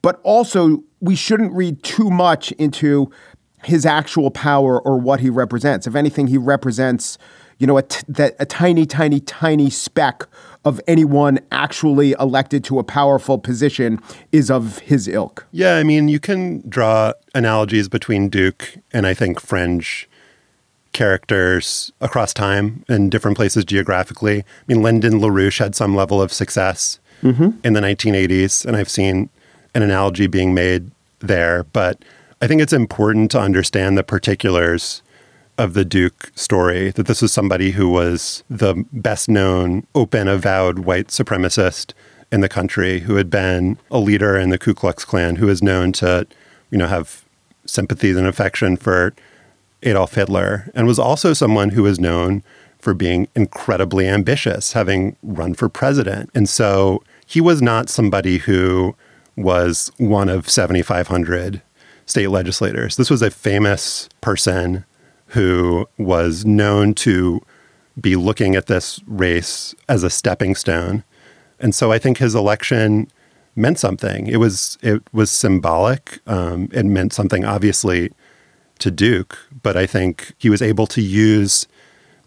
But 0.02 0.20
also, 0.22 0.84
we 1.00 1.16
shouldn't 1.16 1.52
read 1.52 1.82
too 1.82 2.10
much 2.10 2.52
into 2.52 3.10
his 3.64 3.84
actual 3.84 4.30
power 4.30 4.80
or 4.80 4.98
what 4.98 5.18
he 5.18 5.30
represents. 5.30 5.88
If 5.88 5.96
anything, 5.96 6.28
he 6.28 6.38
represents, 6.38 7.18
you 7.58 7.66
know, 7.66 7.78
a, 7.78 7.82
t- 7.82 8.04
that, 8.08 8.36
a 8.38 8.46
tiny, 8.46 8.86
tiny, 8.86 9.20
tiny 9.20 9.70
speck 9.70 10.26
of 10.64 10.80
anyone 10.86 11.38
actually 11.50 12.12
elected 12.20 12.64
to 12.64 12.78
a 12.78 12.84
powerful 12.84 13.38
position 13.38 14.00
is 14.32 14.50
of 14.50 14.78
his 14.80 15.08
ilk. 15.08 15.46
Yeah, 15.52 15.76
I 15.76 15.82
mean, 15.82 16.08
you 16.08 16.20
can 16.20 16.62
draw 16.68 17.12
analogies 17.34 17.88
between 17.88 18.28
Duke 18.28 18.76
and 18.92 19.06
I 19.06 19.14
think 19.14 19.40
fringe 19.40 20.08
characters 20.92 21.92
across 22.00 22.32
time 22.32 22.84
in 22.88 23.10
different 23.10 23.36
places 23.36 23.64
geographically. 23.64 24.40
I 24.40 24.44
mean, 24.66 24.82
Lyndon 24.82 25.20
LaRouche 25.20 25.58
had 25.58 25.74
some 25.74 25.94
level 25.94 26.20
of 26.20 26.32
success 26.32 26.98
mm-hmm. 27.22 27.50
in 27.64 27.72
the 27.72 27.80
1980s, 27.80 28.64
and 28.64 28.76
I've 28.76 28.88
seen 28.88 29.28
an 29.74 29.82
analogy 29.82 30.26
being 30.26 30.54
made 30.54 30.90
there, 31.20 31.64
but 31.64 32.04
I 32.40 32.46
think 32.46 32.60
it's 32.60 32.72
important 32.72 33.30
to 33.32 33.40
understand 33.40 33.98
the 33.98 34.02
particulars 34.02 35.02
of 35.58 35.74
the 35.74 35.84
Duke 35.84 36.30
story 36.34 36.90
that 36.92 37.06
this 37.06 37.20
was 37.20 37.32
somebody 37.32 37.72
who 37.72 37.88
was 37.88 38.44
the 38.48 38.86
best 38.92 39.28
known 39.28 39.86
open 39.94 40.28
avowed 40.28 40.80
white 40.80 41.08
supremacist 41.08 41.92
in 42.30 42.40
the 42.40 42.48
country 42.48 43.00
who 43.00 43.16
had 43.16 43.28
been 43.28 43.76
a 43.90 43.98
leader 43.98 44.38
in 44.38 44.50
the 44.50 44.58
Ku 44.58 44.72
Klux 44.72 45.04
Klan, 45.04 45.36
who 45.36 45.48
is 45.48 45.62
known 45.62 45.92
to, 45.92 46.26
you 46.70 46.78
know, 46.78 46.86
have 46.86 47.24
sympathies 47.66 48.16
and 48.16 48.26
affection 48.26 48.76
for 48.76 49.14
Adolf 49.82 50.14
Hitler, 50.14 50.70
and 50.74 50.86
was 50.86 50.98
also 50.98 51.32
someone 51.32 51.70
who 51.70 51.82
was 51.82 51.98
known 51.98 52.42
for 52.78 52.94
being 52.94 53.28
incredibly 53.34 54.06
ambitious, 54.06 54.72
having 54.72 55.16
run 55.22 55.54
for 55.54 55.68
president. 55.68 56.30
And 56.34 56.48
so 56.48 57.02
he 57.26 57.40
was 57.40 57.60
not 57.60 57.88
somebody 57.88 58.38
who 58.38 58.94
was 59.36 59.90
one 59.98 60.28
of 60.28 60.48
7,500 60.48 61.62
state 62.06 62.28
legislators. 62.28 62.96
This 62.96 63.10
was 63.10 63.22
a 63.22 63.30
famous 63.30 64.08
person 64.20 64.84
who 65.28 65.88
was 65.98 66.44
known 66.44 66.94
to 66.94 67.40
be 68.00 68.16
looking 68.16 68.54
at 68.54 68.66
this 68.66 69.00
race 69.06 69.74
as 69.88 70.02
a 70.02 70.10
stepping 70.10 70.54
stone. 70.54 71.04
And 71.58 71.74
so 71.74 71.90
I 71.90 71.98
think 71.98 72.18
his 72.18 72.34
election 72.34 73.10
meant 73.56 73.78
something. 73.78 74.26
It 74.26 74.36
was 74.36 74.78
it 74.82 75.02
was 75.12 75.30
symbolic. 75.30 76.20
Um, 76.26 76.68
it 76.72 76.86
meant 76.86 77.12
something 77.12 77.44
obviously 77.44 78.12
to 78.78 78.90
Duke, 78.90 79.38
but 79.62 79.76
I 79.76 79.86
think 79.86 80.32
he 80.38 80.48
was 80.48 80.62
able 80.62 80.86
to 80.88 81.02
use 81.02 81.66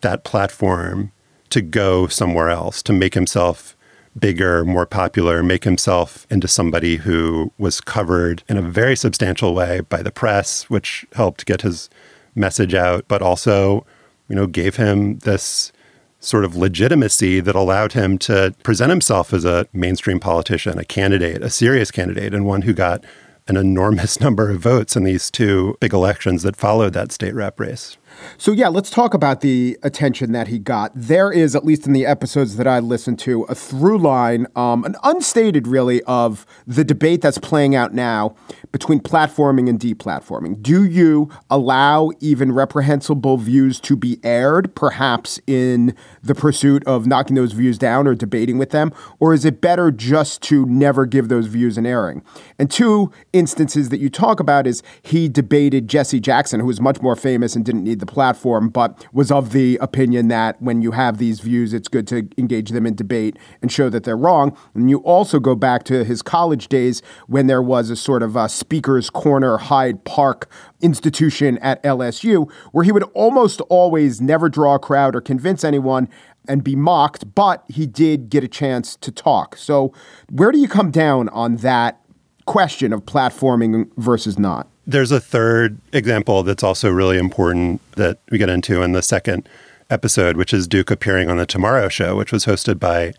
that 0.01 0.23
platform 0.23 1.11
to 1.49 1.61
go 1.61 2.07
somewhere 2.07 2.49
else, 2.49 2.81
to 2.83 2.93
make 2.93 3.13
himself 3.13 3.75
bigger, 4.17 4.65
more 4.65 4.85
popular, 4.85 5.41
make 5.41 5.63
himself 5.63 6.27
into 6.29 6.47
somebody 6.47 6.97
who 6.97 7.51
was 7.57 7.79
covered 7.79 8.43
in 8.49 8.57
a 8.57 8.61
very 8.61 8.95
substantial 8.95 9.55
way 9.55 9.79
by 9.79 10.01
the 10.01 10.11
press, 10.11 10.69
which 10.69 11.05
helped 11.13 11.45
get 11.45 11.61
his 11.61 11.89
message 12.35 12.73
out, 12.73 13.05
but 13.07 13.21
also, 13.21 13.85
you 14.27 14.35
know, 14.35 14.47
gave 14.47 14.75
him 14.75 15.19
this 15.19 15.71
sort 16.19 16.45
of 16.45 16.55
legitimacy 16.55 17.39
that 17.39 17.55
allowed 17.55 17.93
him 17.93 18.17
to 18.19 18.53
present 18.63 18.91
himself 18.91 19.33
as 19.33 19.43
a 19.43 19.65
mainstream 19.73 20.19
politician, 20.19 20.77
a 20.77 20.85
candidate, 20.85 21.41
a 21.41 21.49
serious 21.49 21.89
candidate, 21.89 22.33
and 22.33 22.45
one 22.45 22.61
who 22.61 22.73
got 22.73 23.03
an 23.47 23.57
enormous 23.57 24.19
number 24.21 24.49
of 24.49 24.59
votes 24.59 24.95
in 24.95 25.03
these 25.03 25.31
two 25.31 25.75
big 25.79 25.93
elections 25.93 26.43
that 26.43 26.55
followed 26.55 26.93
that 26.93 27.11
state 27.11 27.33
rep 27.33 27.59
race. 27.59 27.97
So, 28.37 28.51
yeah, 28.51 28.67
let's 28.67 28.89
talk 28.89 29.13
about 29.13 29.41
the 29.41 29.77
attention 29.83 30.31
that 30.31 30.47
he 30.47 30.59
got. 30.59 30.91
There 30.95 31.31
is, 31.31 31.55
at 31.55 31.65
least 31.65 31.87
in 31.87 31.93
the 31.93 32.05
episodes 32.05 32.57
that 32.57 32.67
I 32.67 32.79
listened 32.79 33.19
to, 33.19 33.43
a 33.43 33.55
through 33.55 33.99
line, 33.99 34.47
um, 34.55 34.83
an 34.83 34.95
unstated 35.03 35.67
really, 35.67 36.01
of 36.03 36.45
the 36.65 36.83
debate 36.83 37.21
that's 37.21 37.37
playing 37.37 37.75
out 37.75 37.93
now 37.93 38.35
between 38.71 38.99
platforming 38.99 39.69
and 39.69 39.79
deplatforming. 39.79 40.61
Do 40.61 40.83
you 40.83 41.29
allow 41.49 42.11
even 42.19 42.51
reprehensible 42.51 43.37
views 43.37 43.79
to 43.81 43.95
be 43.95 44.19
aired, 44.23 44.73
perhaps 44.75 45.39
in 45.47 45.95
the 46.23 46.35
pursuit 46.35 46.83
of 46.85 47.07
knocking 47.07 47.35
those 47.35 47.53
views 47.53 47.77
down 47.77 48.07
or 48.07 48.15
debating 48.15 48.57
with 48.57 48.71
them? 48.71 48.93
Or 49.19 49.33
is 49.33 49.45
it 49.45 49.61
better 49.61 49.91
just 49.91 50.41
to 50.43 50.65
never 50.65 51.05
give 51.05 51.29
those 51.29 51.47
views 51.47 51.77
an 51.77 51.85
airing? 51.85 52.23
And 52.59 52.69
two 52.69 53.11
instances 53.33 53.89
that 53.89 53.99
you 53.99 54.09
talk 54.09 54.39
about 54.39 54.67
is 54.67 54.83
he 55.01 55.27
debated 55.27 55.87
Jesse 55.87 56.19
Jackson, 56.19 56.59
who 56.59 56.67
was 56.67 56.81
much 56.81 57.01
more 57.01 57.15
famous 57.15 57.55
and 57.55 57.65
didn't 57.65 57.83
need 57.83 57.99
the 57.99 58.05
platform, 58.05 58.69
but 58.69 59.07
was 59.13 59.31
of 59.31 59.51
the 59.51 59.77
opinion 59.81 60.27
that 60.27 60.61
when 60.61 60.81
you 60.81 60.91
have 60.91 61.17
these 61.17 61.39
views, 61.39 61.73
it's 61.73 61.87
good 61.87 62.07
to 62.07 62.27
engage 62.37 62.69
them 62.69 62.85
in 62.85 62.95
debate 62.95 63.37
and 63.61 63.71
show 63.71 63.89
that 63.89 64.03
they're 64.03 64.17
wrong. 64.17 64.55
And 64.73 64.89
you 64.89 64.99
also 64.99 65.39
go 65.39 65.55
back 65.55 65.83
to 65.85 66.03
his 66.03 66.21
college 66.21 66.67
days 66.67 67.01
when 67.27 67.47
there 67.47 67.61
was 67.61 67.89
a 67.89 67.95
sort 67.95 68.23
of 68.23 68.35
a 68.35 68.49
speaker's 68.49 69.09
corner 69.09 69.57
Hyde 69.57 70.03
Park 70.03 70.49
institution 70.81 71.57
at 71.59 71.81
LSU 71.83 72.51
where 72.71 72.83
he 72.83 72.91
would 72.91 73.03
almost 73.13 73.61
always 73.69 74.21
never 74.21 74.49
draw 74.49 74.75
a 74.75 74.79
crowd 74.79 75.15
or 75.15 75.21
convince 75.21 75.63
anyone 75.63 76.09
and 76.47 76.63
be 76.63 76.75
mocked, 76.75 77.35
but 77.35 77.63
he 77.67 77.85
did 77.85 78.29
get 78.29 78.43
a 78.43 78.47
chance 78.47 78.95
to 78.97 79.11
talk. 79.11 79.55
So, 79.55 79.93
where 80.29 80.51
do 80.51 80.59
you 80.59 80.67
come 80.67 80.91
down 80.91 81.29
on 81.29 81.57
that 81.57 82.01
question 82.45 82.93
of 82.93 83.05
platforming 83.05 83.89
versus 83.97 84.39
not? 84.39 84.67
There's 84.87 85.11
a 85.11 85.19
third 85.19 85.77
example 85.93 86.43
that's 86.43 86.63
also 86.63 86.89
really 86.89 87.17
important 87.17 87.79
that 87.93 88.19
we 88.31 88.37
get 88.37 88.49
into 88.49 88.81
in 88.81 88.93
the 88.93 89.03
second 89.03 89.47
episode, 89.89 90.37
which 90.37 90.53
is 90.53 90.67
Duke 90.67 90.89
appearing 90.89 91.29
on 91.29 91.37
the 91.37 91.45
Tomorrow 91.45 91.89
Show, 91.89 92.15
which 92.15 92.31
was 92.31 92.45
hosted 92.45 92.79
by 92.79 93.13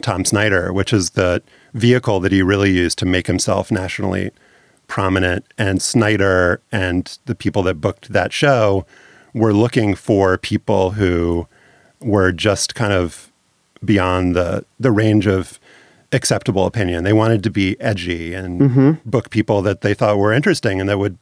Tom 0.00 0.24
Snyder, 0.24 0.72
which 0.72 0.92
is 0.92 1.10
the 1.10 1.42
vehicle 1.74 2.20
that 2.20 2.32
he 2.32 2.42
really 2.42 2.70
used 2.70 2.98
to 2.98 3.06
make 3.06 3.26
himself 3.26 3.70
nationally 3.70 4.30
prominent. 4.88 5.44
And 5.58 5.80
Snyder 5.80 6.60
and 6.70 7.18
the 7.26 7.34
people 7.34 7.62
that 7.64 7.80
booked 7.80 8.12
that 8.12 8.32
show 8.32 8.86
were 9.34 9.52
looking 9.52 9.94
for 9.94 10.36
people 10.38 10.92
who 10.92 11.46
were 12.00 12.32
just 12.32 12.74
kind 12.74 12.92
of 12.92 13.32
beyond 13.84 14.36
the 14.36 14.64
the 14.78 14.92
range 14.92 15.26
of 15.26 15.58
acceptable 16.12 16.66
opinion. 16.66 17.04
They 17.04 17.12
wanted 17.12 17.42
to 17.44 17.50
be 17.50 17.80
edgy 17.80 18.34
and 18.34 18.60
mm-hmm. 18.60 18.90
book 19.08 19.30
people 19.30 19.62
that 19.62 19.80
they 19.80 19.94
thought 19.94 20.18
were 20.18 20.32
interesting 20.32 20.78
and 20.78 20.88
that 20.88 20.98
would 20.98 21.18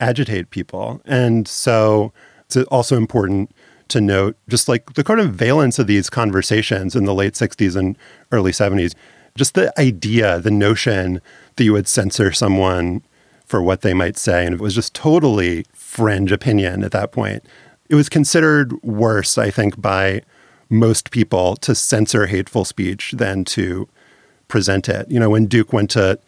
agitate 0.00 0.50
people. 0.50 1.00
And 1.04 1.46
so 1.46 2.12
it's 2.46 2.56
also 2.56 2.96
important 2.96 3.54
to 3.88 4.00
note 4.00 4.36
just 4.48 4.68
like 4.68 4.94
the 4.94 5.04
kind 5.04 5.20
of 5.20 5.34
valence 5.34 5.78
of 5.78 5.86
these 5.86 6.08
conversations 6.08 6.96
in 6.96 7.04
the 7.04 7.14
late 7.14 7.34
60s 7.34 7.76
and 7.76 7.98
early 8.32 8.52
70s, 8.52 8.94
just 9.36 9.54
the 9.54 9.78
idea, 9.78 10.40
the 10.40 10.50
notion 10.50 11.20
that 11.60 11.64
you 11.64 11.74
would 11.74 11.86
censor 11.86 12.32
someone 12.32 13.02
for 13.44 13.60
what 13.60 13.82
they 13.82 13.92
might 13.92 14.16
say. 14.16 14.46
And 14.46 14.54
it 14.54 14.60
was 14.62 14.74
just 14.74 14.94
totally 14.94 15.66
fringe 15.74 16.32
opinion 16.32 16.82
at 16.82 16.92
that 16.92 17.12
point. 17.12 17.44
It 17.90 17.96
was 17.96 18.08
considered 18.08 18.82
worse, 18.82 19.36
I 19.36 19.50
think, 19.50 19.78
by 19.78 20.22
most 20.70 21.10
people 21.10 21.56
to 21.56 21.74
censor 21.74 22.28
hateful 22.28 22.64
speech 22.64 23.12
than 23.12 23.44
to 23.44 23.86
present 24.48 24.88
it. 24.88 25.10
You 25.10 25.20
know, 25.20 25.28
when 25.28 25.44
Duke 25.44 25.70
went 25.70 25.90
to 25.90 26.18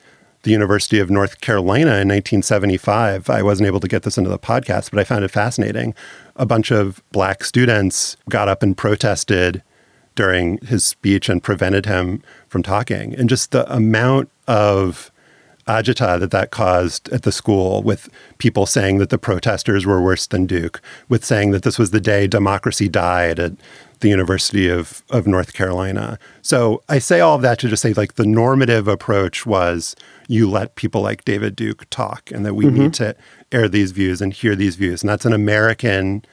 the 0.42 0.50
University 0.50 0.98
of 0.98 1.08
North 1.08 1.40
Carolina 1.40 1.92
in 1.92 2.08
1975, 2.08 3.30
I 3.30 3.42
wasn't 3.42 3.68
able 3.68 3.80
to 3.80 3.88
get 3.88 4.02
this 4.02 4.18
into 4.18 4.28
the 4.28 4.38
podcast, 4.38 4.90
but 4.90 4.98
I 4.98 5.04
found 5.04 5.24
it 5.24 5.30
fascinating. 5.30 5.94
A 6.36 6.44
bunch 6.44 6.70
of 6.70 7.02
black 7.10 7.42
students 7.42 8.18
got 8.28 8.48
up 8.48 8.62
and 8.62 8.76
protested 8.76 9.62
during 10.14 10.58
his 10.58 10.84
speech 10.84 11.30
and 11.30 11.42
prevented 11.42 11.86
him 11.86 12.22
from 12.48 12.62
talking. 12.62 13.14
And 13.14 13.30
just 13.30 13.52
the 13.52 13.72
amount 13.74 14.28
of 14.46 15.10
agita 15.66 16.18
that 16.18 16.30
that 16.30 16.50
caused 16.50 17.08
at 17.10 17.22
the 17.22 17.32
school 17.32 17.82
with 17.82 18.08
people 18.38 18.66
saying 18.66 18.98
that 18.98 19.10
the 19.10 19.18
protesters 19.18 19.86
were 19.86 20.02
worse 20.02 20.26
than 20.26 20.46
Duke, 20.46 20.80
with 21.08 21.24
saying 21.24 21.50
that 21.52 21.62
this 21.62 21.78
was 21.78 21.90
the 21.90 22.00
day 22.00 22.26
democracy 22.26 22.88
died 22.88 23.38
at 23.38 23.52
the 24.00 24.08
University 24.08 24.68
of, 24.68 25.02
of 25.10 25.26
North 25.26 25.52
Carolina. 25.54 26.18
So 26.42 26.82
I 26.88 26.98
say 26.98 27.20
all 27.20 27.36
of 27.36 27.42
that 27.42 27.58
to 27.60 27.68
just 27.68 27.82
say 27.82 27.92
like 27.92 28.14
the 28.14 28.26
normative 28.26 28.88
approach 28.88 29.46
was 29.46 29.96
you 30.28 30.50
let 30.50 30.74
people 30.74 31.00
like 31.00 31.24
David 31.24 31.56
Duke 31.56 31.88
talk 31.88 32.30
and 32.32 32.44
that 32.44 32.54
we 32.54 32.66
mm-hmm. 32.66 32.78
need 32.78 32.94
to 32.94 33.16
air 33.52 33.68
these 33.68 33.92
views 33.92 34.20
and 34.20 34.32
hear 34.32 34.56
these 34.56 34.76
views. 34.76 35.02
And 35.02 35.08
that's 35.08 35.24
an 35.24 35.32
American 35.32 36.24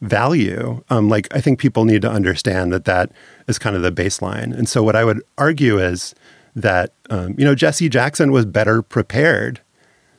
value. 0.00 0.82
Um, 0.88 1.08
like 1.08 1.26
I 1.34 1.40
think 1.40 1.58
people 1.58 1.84
need 1.84 2.02
to 2.02 2.10
understand 2.10 2.72
that 2.72 2.84
that 2.84 3.10
is 3.48 3.58
kind 3.58 3.76
of 3.76 3.82
the 3.82 3.92
baseline. 3.92 4.56
And 4.56 4.68
so 4.68 4.82
what 4.82 4.96
I 4.96 5.04
would 5.04 5.22
argue 5.36 5.78
is 5.78 6.14
that, 6.56 6.92
um, 7.10 7.36
you 7.38 7.44
know, 7.44 7.54
Jesse 7.54 7.88
Jackson 7.88 8.32
was 8.32 8.44
better 8.44 8.82
prepared 8.82 9.60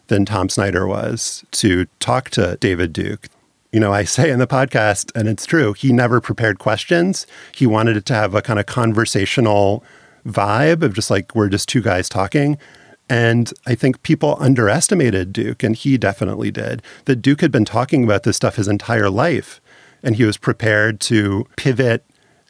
than 0.08 0.24
Tom 0.24 0.48
Snyder 0.48 0.88
was 0.88 1.44
to 1.51 1.86
talk 2.00 2.29
to 2.29 2.56
David 2.62 2.94
Duke 2.94 3.27
you 3.72 3.82
know, 3.82 3.91
I 3.91 4.06
say 4.06 4.32
in 4.32 4.39
the 4.39 4.48
podcast, 4.48 5.12
and 5.13 5.27
it's 5.27 5.46
true, 5.46 5.74
he 5.74 5.91
never 5.91 6.22
prepared 6.22 6.58
questions. 6.58 7.27
He 7.53 7.67
wanted 7.67 7.98
it 7.98 8.06
to 8.08 8.13
have 8.13 8.34
a 8.34 8.41
kind 8.41 8.60
of 8.60 8.65
conversational 8.65 9.84
vibe 10.25 10.84
of 10.84 10.94
just 10.94 11.12
like 11.12 11.36
we're 11.36 11.50
just 11.50 11.70
two 11.70 11.82
guys 11.82 12.10
talking. 12.10 12.58
And 13.10 13.53
I 13.65 13.75
think 13.75 14.03
people 14.03 14.38
underestimated 14.39 15.32
Duke, 15.32 15.63
and 15.63 15.75
he 15.75 15.98
definitely 15.98 16.51
did. 16.51 16.82
That 17.06 17.17
Duke 17.17 17.41
had 17.41 17.51
been 17.51 17.65
talking 17.65 18.03
about 18.03 18.24
this 18.24 18.36
stuff 18.36 18.56
his 18.56 18.67
entire 18.67 19.10
life, 19.10 19.62
and 20.01 20.15
he 20.15 20.24
was 20.24 20.38
prepared 20.38 21.00
to 21.01 21.48
pivot 21.56 22.03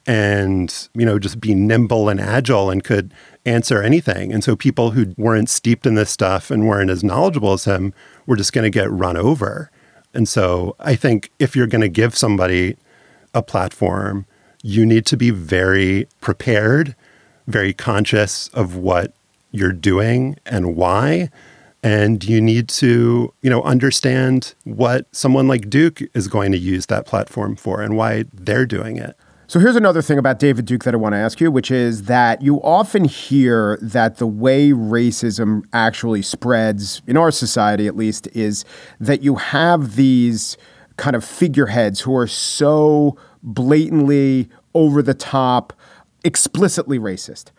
and, 0.07 0.87
you 0.95 1.05
know, 1.05 1.19
just 1.19 1.41
be 1.41 1.53
nimble 1.53 2.07
and 2.07 2.19
agile 2.19 2.69
and 2.69 2.83
could 2.83 3.13
answer 3.45 3.83
anything. 3.83 4.31
And 4.31 4.41
so 4.43 4.55
people 4.55 4.91
who 4.91 5.13
weren't 5.17 5.49
steeped 5.49 5.85
in 5.85 5.95
this 5.95 6.09
stuff 6.09 6.49
and 6.49 6.67
weren't 6.67 6.89
as 6.89 7.03
knowledgeable 7.03 7.53
as 7.53 7.65
him 7.65 7.93
were 8.25 8.37
just 8.37 8.53
going 8.53 8.63
to 8.63 8.69
get 8.69 8.89
run 8.89 9.17
over. 9.17 9.69
And 10.13 10.27
so 10.27 10.75
I 10.79 10.95
think 10.95 11.29
if 11.39 11.55
you're 11.55 11.67
going 11.67 11.81
to 11.81 11.89
give 11.89 12.15
somebody 12.15 12.77
a 13.33 13.43
platform, 13.43 14.25
you 14.63 14.85
need 14.85 15.05
to 15.07 15.17
be 15.17 15.29
very 15.29 16.07
prepared, 16.21 16.95
very 17.45 17.73
conscious 17.73 18.47
of 18.49 18.75
what 18.75 19.13
you're 19.51 19.73
doing 19.73 20.37
and 20.45 20.75
why. 20.75 21.29
And 21.83 22.23
you 22.23 22.41
need 22.41 22.69
to, 22.69 23.33
you 23.41 23.49
know, 23.49 23.61
understand 23.63 24.55
what 24.63 25.05
someone 25.11 25.47
like 25.47 25.69
Duke 25.69 26.01
is 26.13 26.27
going 26.27 26.51
to 26.53 26.57
use 26.57 26.87
that 26.87 27.05
platform 27.05 27.55
for 27.55 27.81
and 27.81 27.95
why 27.95 28.25
they're 28.33 28.65
doing 28.65 28.97
it. 28.97 29.15
So 29.49 29.61
here's 29.61 29.77
another 29.77 30.01
thing 30.01 30.17
about 30.17 30.39
David 30.39 30.65
Duke 30.65 30.83
that 30.83 30.93
I 30.93 30.97
want 30.97 31.13
to 31.13 31.17
ask 31.17 31.39
you, 31.39 31.49
which 31.49 31.71
is 31.71 32.03
that 32.03 32.41
you 32.41 32.61
often 32.63 33.05
hear 33.05 33.79
that 33.81 34.17
the 34.17 34.27
way 34.27 34.71
racism 34.71 35.63
actually 35.71 36.21
spreads, 36.21 37.01
in 37.07 37.15
our 37.15 37.31
society 37.31 37.87
at 37.87 37.95
least, 37.95 38.27
is 38.33 38.65
that 38.99 39.23
you 39.23 39.35
have 39.35 39.95
these 39.95 40.57
kind 40.97 41.15
of 41.15 41.23
figureheads 41.23 42.01
who 42.01 42.13
are 42.13 42.27
so 42.27 43.17
blatantly 43.41 44.49
over 44.73 45.01
the 45.01 45.13
top, 45.13 45.71
explicitly 46.25 46.99
racist. 46.99 47.51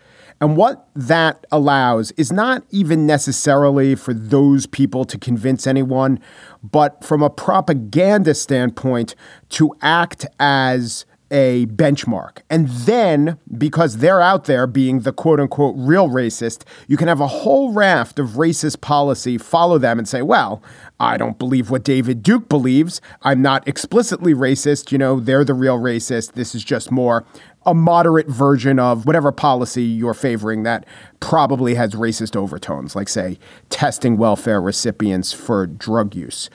And 0.43 0.59
what 0.59 0.91
that 0.95 1.47
allows 1.51 2.11
is 2.19 2.31
not 2.31 2.65
even 2.69 3.07
necessarily 3.07 3.95
for 3.95 4.13
those 4.13 4.67
people 4.67 5.07
to 5.07 5.17
convince 5.17 5.67
anyone, 5.67 6.21
but 6.63 7.03
from 7.03 7.23
a 7.23 7.31
propaganda 7.31 8.35
standpoint, 8.35 9.15
to 9.49 9.75
act 9.81 10.27
as 10.39 11.07
a 11.31 11.67
benchmark. 11.67 12.39
And 12.49 12.69
then, 12.69 13.39
because 13.57 13.99
they're 13.99 14.21
out 14.21 14.45
there 14.45 14.67
being 14.67 15.01
the 15.01 15.13
quote 15.13 15.41
unquote 15.41 15.75
real 15.77 16.09
racist, 16.09 16.65
you 16.87 16.97
can 16.97 17.09
have 17.09 17.21
a 17.21 17.27
whole 17.27 17.73
raft 17.73 18.19
of 18.19 18.31
racist 18.31 18.81
policy 18.81 19.39
follow 19.39 19.79
them 19.79 19.99
and 19.99 20.09
say, 20.09 20.23
well, 20.23 20.63
I 21.01 21.17
don't 21.17 21.39
believe 21.39 21.71
what 21.71 21.85
David 21.85 22.23
Duke 22.23 22.49
believes. 22.49 23.01
I'm 23.23 23.43
not 23.43 23.67
explicitly 23.69 24.35
racist. 24.35 24.91
You 24.91 24.99
know, 24.99 25.21
they're 25.21 25.45
the 25.45 25.55
real 25.55 25.79
racist. 25.79 26.33
This 26.33 26.55
is 26.55 26.65
just 26.65 26.91
more 26.91 27.25
a 27.67 27.75
moderate 27.75 28.29
version 28.29 28.79
of 28.79 29.05
whatever 29.05 29.31
policy 29.31 29.83
you're 29.83 30.15
favoring 30.15 30.63
that 30.63 30.87
probably 31.21 31.75
has 31.75 31.93
racist 31.93 32.35
overtones, 32.35 32.97
like, 32.97 33.09
say, 33.11 33.39
testing 33.69 34.17
welfare 34.17 34.61
recipients 34.61 35.35
for 35.35 35.67
drug 35.67 36.15
use. 36.15 36.49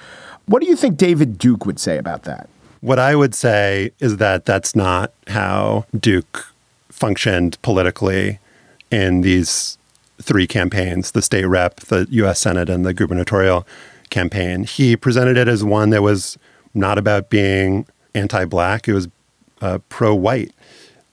What 0.48 0.62
do 0.62 0.68
you 0.68 0.76
think 0.76 0.98
David 0.98 1.38
Duke 1.38 1.68
would 1.68 1.80
say 1.80 1.98
about 2.00 2.24
that? 2.24 2.50
What 2.84 3.00
I 3.00 3.16
would 3.16 3.34
say 3.34 3.92
is 4.02 4.18
that 4.18 4.44
that's 4.44 4.76
not 4.76 5.14
how 5.28 5.86
Duke 5.98 6.54
functioned 6.90 7.58
politically 7.62 8.40
in 8.92 9.22
these 9.22 9.78
three 10.22 10.46
campaigns 10.46 11.12
the 11.12 11.22
state 11.22 11.46
rep, 11.46 11.80
the 11.80 12.06
US 12.10 12.42
Senate, 12.42 12.70
and 12.70 12.86
the 12.86 12.94
gubernatorial 12.94 13.66
campaign. 14.10 14.66
He 14.66 14.98
presented 14.98 15.38
it 15.38 15.48
as 15.48 15.64
one 15.64 15.92
that 15.92 16.02
was 16.02 16.38
not 16.74 16.98
about 16.98 17.30
being 17.30 17.86
anti 18.14 18.44
black, 18.44 18.90
it 18.90 18.94
was 18.94 19.08
uh, 19.62 19.80
pro 19.88 20.14
white. 20.14 20.52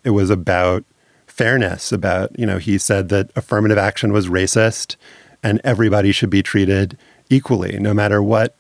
It 0.03 0.11
was 0.11 0.29
about 0.29 0.83
fairness, 1.29 1.93
about, 1.93 2.37
you 2.37 2.47
know, 2.47 2.59
he 2.59 2.79
said 2.79 3.11
that 3.11 3.31
affirmative 3.37 3.79
action 3.79 4.13
was 4.13 4.27
racist 4.27 4.97
and 5.41 5.61
everybody 5.63 6.11
should 6.11 6.31
be 6.31 6.43
treated 6.43 6.99
equally, 7.29 7.79
no 7.79 7.95
matter 7.95 8.21
what 8.21 8.57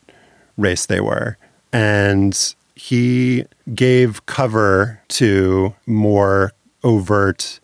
race 0.56 0.86
they 0.86 1.00
were. 1.00 1.38
And 1.72 2.54
he 2.80 3.44
gave 3.74 4.24
cover 4.24 5.02
to 5.06 5.74
more 5.86 6.52
overt, 6.82 7.60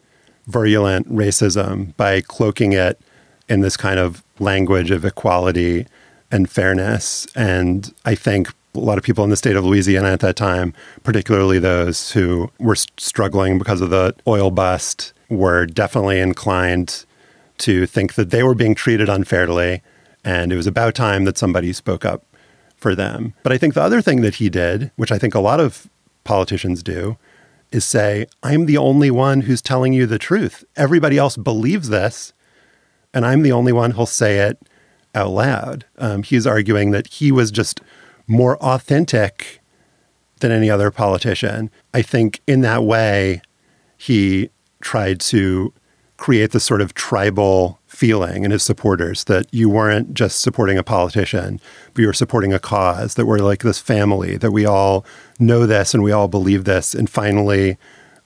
virulent 0.47 1.11
racism 1.11 1.97
by 1.97 2.21
cloaking 2.21 2.75
it 2.75 3.01
in 3.49 3.63
this 3.63 3.79
kind 3.79 3.99
of 3.99 4.23
language 4.39 4.91
of 4.91 5.07
equality 5.07 5.87
and 6.31 6.51
fairness. 6.51 7.27
And 7.35 7.95
I 8.05 8.15
think 8.15 8.51
a 8.75 8.79
lot 8.79 8.99
of 8.99 9.05
people 9.05 9.25
in 9.25 9.31
the 9.31 9.39
state 9.39 9.57
of 9.57 9.65
Louisiana 9.65 10.09
at 10.09 10.21
that 10.21 10.37
time, 10.37 10.75
particularly 11.03 11.59
those 11.59 12.13
who 12.13 12.51
were 12.59 12.77
struggling 12.77 13.57
because 13.57 13.81
of 13.81 13.89
the 13.89 14.15
oil 14.27 14.51
bust, 14.51 15.15
were 15.31 15.65
definitely 15.65 16.21
inclined 16.21 17.07
to 17.59 17.87
think 17.87 18.15
that 18.15 18.29
they 18.29 18.43
were 18.43 18.55
being 18.55 18.75
treated 18.75 19.09
unfairly. 19.09 19.81
And 20.27 20.53
it 20.53 20.57
was 20.57 20.67
about 20.67 20.95
time 20.95 21.25
that 21.25 21.39
somebody 21.39 21.73
spoke 21.73 22.05
up 22.05 22.23
for 22.77 22.95
them. 22.95 23.35
But 23.43 23.53
I 23.53 23.59
think 23.59 23.75
the 23.75 23.83
other 23.83 24.03
thing 24.03 24.21
that 24.23 24.37
he 24.37 24.49
did, 24.49 24.91
which 24.97 25.13
I 25.13 25.19
think 25.19 25.35
a 25.35 25.41
lot 25.41 25.61
of 25.61 25.89
politicians 26.25 26.83
do, 26.83 27.17
is 27.73 27.85
say, 27.85 28.27
I'm 28.43 28.67
the 28.67 28.77
only 28.77 29.11
one 29.11 29.43
who's 29.43 29.63
telling 29.63 29.93
you 29.93 30.07
the 30.07 30.19
truth. 30.19 30.65
Everybody 30.77 31.19
else 31.19 31.37
believes 31.37 31.89
this, 31.89 32.33
and 33.13 33.25
I'm 33.27 33.43
the 33.43 33.53
only 33.53 33.73
one 33.73 33.93
who'll 33.93 34.07
say 34.07 34.39
it 34.39 34.59
out 35.15 35.31
loud. 35.31 35.85
Um, 35.99 36.23
he's 36.23 36.47
arguing 36.47 36.91
that 36.91 37.07
he 37.09 37.33
was 37.33 37.51
just 37.51 37.81
more 38.27 38.57
authentic 38.59 39.61
than 40.41 40.53
any 40.53 40.69
other 40.69 40.91
politician. 40.91 41.71
I 41.95 42.03
think 42.03 42.41
in 42.47 42.61
that 42.61 42.85
way, 42.85 43.41
he 43.97 44.51
tried 44.81 45.21
to 45.21 45.73
create 46.17 46.53
this 46.53 46.65
sort 46.65 46.81
of 46.81 46.95
tribal 46.95 47.79
feeling 47.97 48.45
in 48.45 48.51
his 48.51 48.63
supporters 48.63 49.25
that 49.25 49.47
you 49.55 49.71
weren't 49.71 50.13
just 50.13 50.43
supporting 50.43 50.77
a 50.77 50.83
politician, 50.83 51.59
but 51.95 52.03
you 52.03 52.07
were 52.07 52.13
supporting 52.13 52.53
a 52.53 52.59
cause, 52.59 53.15
that 53.15 53.25
we're 53.25 53.39
like 53.39 53.63
this 53.63 53.79
family, 53.79 54.37
that 54.37 54.53
we 54.53 54.67
all 54.67 55.07
know 55.39 55.65
this 55.65 55.95
and 55.95 56.03
we 56.03 56.13
all 56.13 56.29
believe 56.29 56.65
this. 56.65 56.95
And 56.95 57.09
finally, 57.09 57.79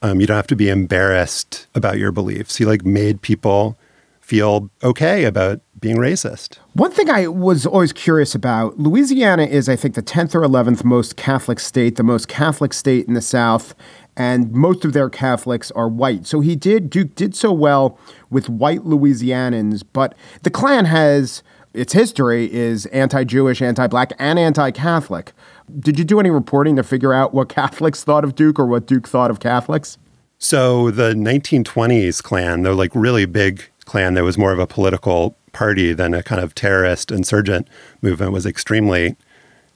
um, 0.03 0.21
you 0.21 0.27
don't 0.27 0.35
have 0.35 0.49
to 0.49 0.57
be 0.57 0.69
embarrassed 0.69 1.69
about 1.77 1.99
your 1.99 2.11
beliefs. 2.11 2.57
He 2.57 2.65
like 2.65 2.85
made 2.85 3.23
people 3.23 3.79
feel 4.21 4.71
okay 4.83 5.25
about 5.25 5.61
being 5.79 5.97
racist. 5.97 6.59
One 6.75 6.91
thing 6.91 7.09
I 7.09 7.29
was 7.29 7.65
always 7.65 7.93
curious 7.93 8.35
about 8.35 8.79
Louisiana 8.79 9.45
is, 9.45 9.69
I 9.69 9.77
think, 9.77 9.95
the 9.95 10.03
10th 10.03 10.35
or 10.35 10.41
11th 10.41 10.85
most 10.85 11.17
Catholic 11.17 11.61
state, 11.61 11.95
the 11.95 12.03
most 12.03 12.27
Catholic 12.27 12.73
state 12.73 13.07
in 13.07 13.15
the 13.15 13.23
South 13.23 13.75
and 14.17 14.53
most 14.53 14.85
of 14.85 14.93
their 14.93 15.09
Catholics 15.09 15.71
are 15.73 15.89
white. 15.89 16.27
So 16.27 16.41
he 16.41 16.57
did 16.57 16.91
Duke 16.91 17.15
did 17.15 17.35
so 17.35 17.53
well 17.53 17.99
with 18.29 18.49
white 18.49 18.81
Louisianans, 18.81 19.83
but 19.93 20.15
the 20.43 20.51
Klan 20.51 20.85
has 20.87 21.43
its 21.73 21.93
history 21.93 22.53
is 22.53 22.87
anti-Jewish, 22.87 23.63
anti-black, 23.63 24.13
and 24.19 24.39
anti-Catholic. 24.39 25.33
Did 25.79 25.99
you 25.99 26.05
do 26.05 26.19
any 26.19 26.31
reporting 26.31 26.75
to 26.77 26.83
figure 26.83 27.13
out 27.13 27.33
what 27.33 27.49
Catholics 27.49 28.03
thought 28.03 28.25
of 28.25 28.35
Duke 28.35 28.59
or 28.59 28.67
what 28.67 28.87
Duke 28.87 29.07
thought 29.07 29.31
of 29.31 29.39
Catholics? 29.39 29.97
So 30.39 30.91
the 30.91 31.13
1920s 31.15 32.23
Klan, 32.23 32.63
the 32.63 32.73
like 32.73 32.91
really 32.95 33.27
big 33.27 33.65
Klan 33.85 34.15
that 34.15 34.25
was 34.25 34.37
more 34.37 34.53
of 34.53 34.59
a 34.59 34.67
political 34.67 35.37
party 35.53 35.93
than 35.93 36.15
a 36.15 36.23
kind 36.23 36.41
of 36.41 36.55
terrorist 36.55 37.13
insurgent 37.13 37.69
movement, 38.03 38.33
was 38.33 38.47
extremely 38.47 39.17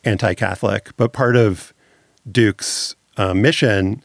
anti-Catholic. 0.04 0.90
But 0.96 1.12
part 1.12 1.36
of 1.36 1.72
Duke's 2.30 2.96
uh, 3.16 3.34
mission 3.34 4.02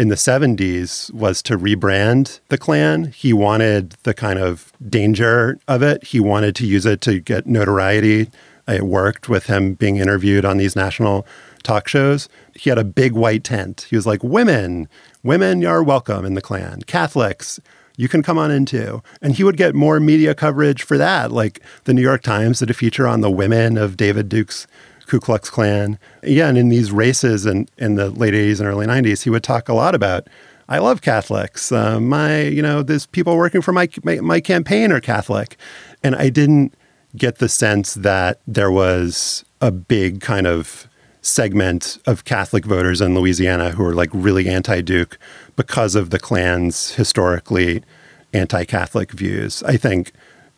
in 0.00 0.08
the 0.08 0.14
70s 0.14 1.12
was 1.12 1.42
to 1.42 1.58
rebrand 1.58 2.40
the 2.48 2.56
Klan. 2.56 3.12
He 3.14 3.34
wanted 3.34 3.90
the 4.04 4.14
kind 4.14 4.38
of 4.38 4.72
danger 4.88 5.58
of 5.68 5.82
it. 5.82 6.02
He 6.04 6.18
wanted 6.18 6.56
to 6.56 6.66
use 6.66 6.86
it 6.86 7.02
to 7.02 7.20
get 7.20 7.46
notoriety. 7.46 8.30
It 8.66 8.84
worked 8.84 9.28
with 9.28 9.44
him 9.44 9.74
being 9.74 9.98
interviewed 9.98 10.46
on 10.46 10.56
these 10.56 10.74
national 10.74 11.26
talk 11.62 11.86
shows. 11.86 12.30
He 12.54 12.70
had 12.70 12.78
a 12.78 12.84
big 12.84 13.12
white 13.12 13.44
tent. 13.44 13.88
He 13.90 13.96
was 13.96 14.06
like, 14.06 14.24
Women, 14.24 14.88
women 15.22 15.66
are 15.66 15.82
welcome 15.82 16.24
in 16.24 16.32
the 16.32 16.40
Klan. 16.40 16.80
Catholics, 16.86 17.60
you 17.98 18.08
can 18.08 18.22
come 18.22 18.38
on 18.38 18.50
in 18.50 18.64
too. 18.64 19.02
And 19.20 19.34
he 19.34 19.44
would 19.44 19.58
get 19.58 19.74
more 19.74 20.00
media 20.00 20.34
coverage 20.34 20.82
for 20.82 20.96
that. 20.96 21.30
Like 21.30 21.60
the 21.84 21.92
New 21.92 22.00
York 22.00 22.22
Times 22.22 22.60
did 22.60 22.70
a 22.70 22.74
feature 22.74 23.06
on 23.06 23.20
the 23.20 23.30
women 23.30 23.76
of 23.76 23.98
David 23.98 24.30
Duke's 24.30 24.66
Ku 25.10 25.18
Klux 25.18 25.50
Klan. 25.50 25.98
Yeah, 26.22 26.48
and 26.48 26.56
in 26.56 26.68
these 26.68 26.92
races 26.92 27.44
in, 27.44 27.68
in 27.78 27.96
the 27.96 28.10
late 28.10 28.32
80s 28.32 28.60
and 28.60 28.68
early 28.68 28.86
90s, 28.86 29.24
he 29.24 29.30
would 29.30 29.42
talk 29.42 29.68
a 29.68 29.74
lot 29.74 29.96
about 29.96 30.28
I 30.68 30.78
love 30.78 31.02
Catholics. 31.02 31.72
Uh, 31.72 31.98
my, 31.98 32.42
you 32.42 32.62
know, 32.62 32.84
there's 32.84 33.06
people 33.06 33.36
working 33.36 33.60
for 33.60 33.72
my, 33.72 33.88
my, 34.04 34.20
my 34.20 34.40
campaign 34.40 34.92
are 34.92 35.00
Catholic, 35.00 35.56
and 36.04 36.14
I 36.14 36.28
didn't 36.28 36.74
get 37.16 37.38
the 37.38 37.48
sense 37.48 37.94
that 37.94 38.40
there 38.46 38.70
was 38.70 39.44
a 39.60 39.72
big 39.72 40.20
kind 40.20 40.46
of 40.46 40.86
segment 41.22 41.98
of 42.06 42.24
Catholic 42.24 42.64
voters 42.64 43.00
in 43.00 43.16
Louisiana 43.16 43.72
who 43.72 43.82
were 43.82 43.94
like 43.94 44.10
really 44.12 44.48
anti-Duke 44.48 45.18
because 45.56 45.96
of 45.96 46.10
the 46.10 46.20
Klan's 46.20 46.92
historically 46.92 47.82
anti-Catholic 48.32 49.10
views. 49.10 49.64
I 49.64 49.76
think 49.76 50.12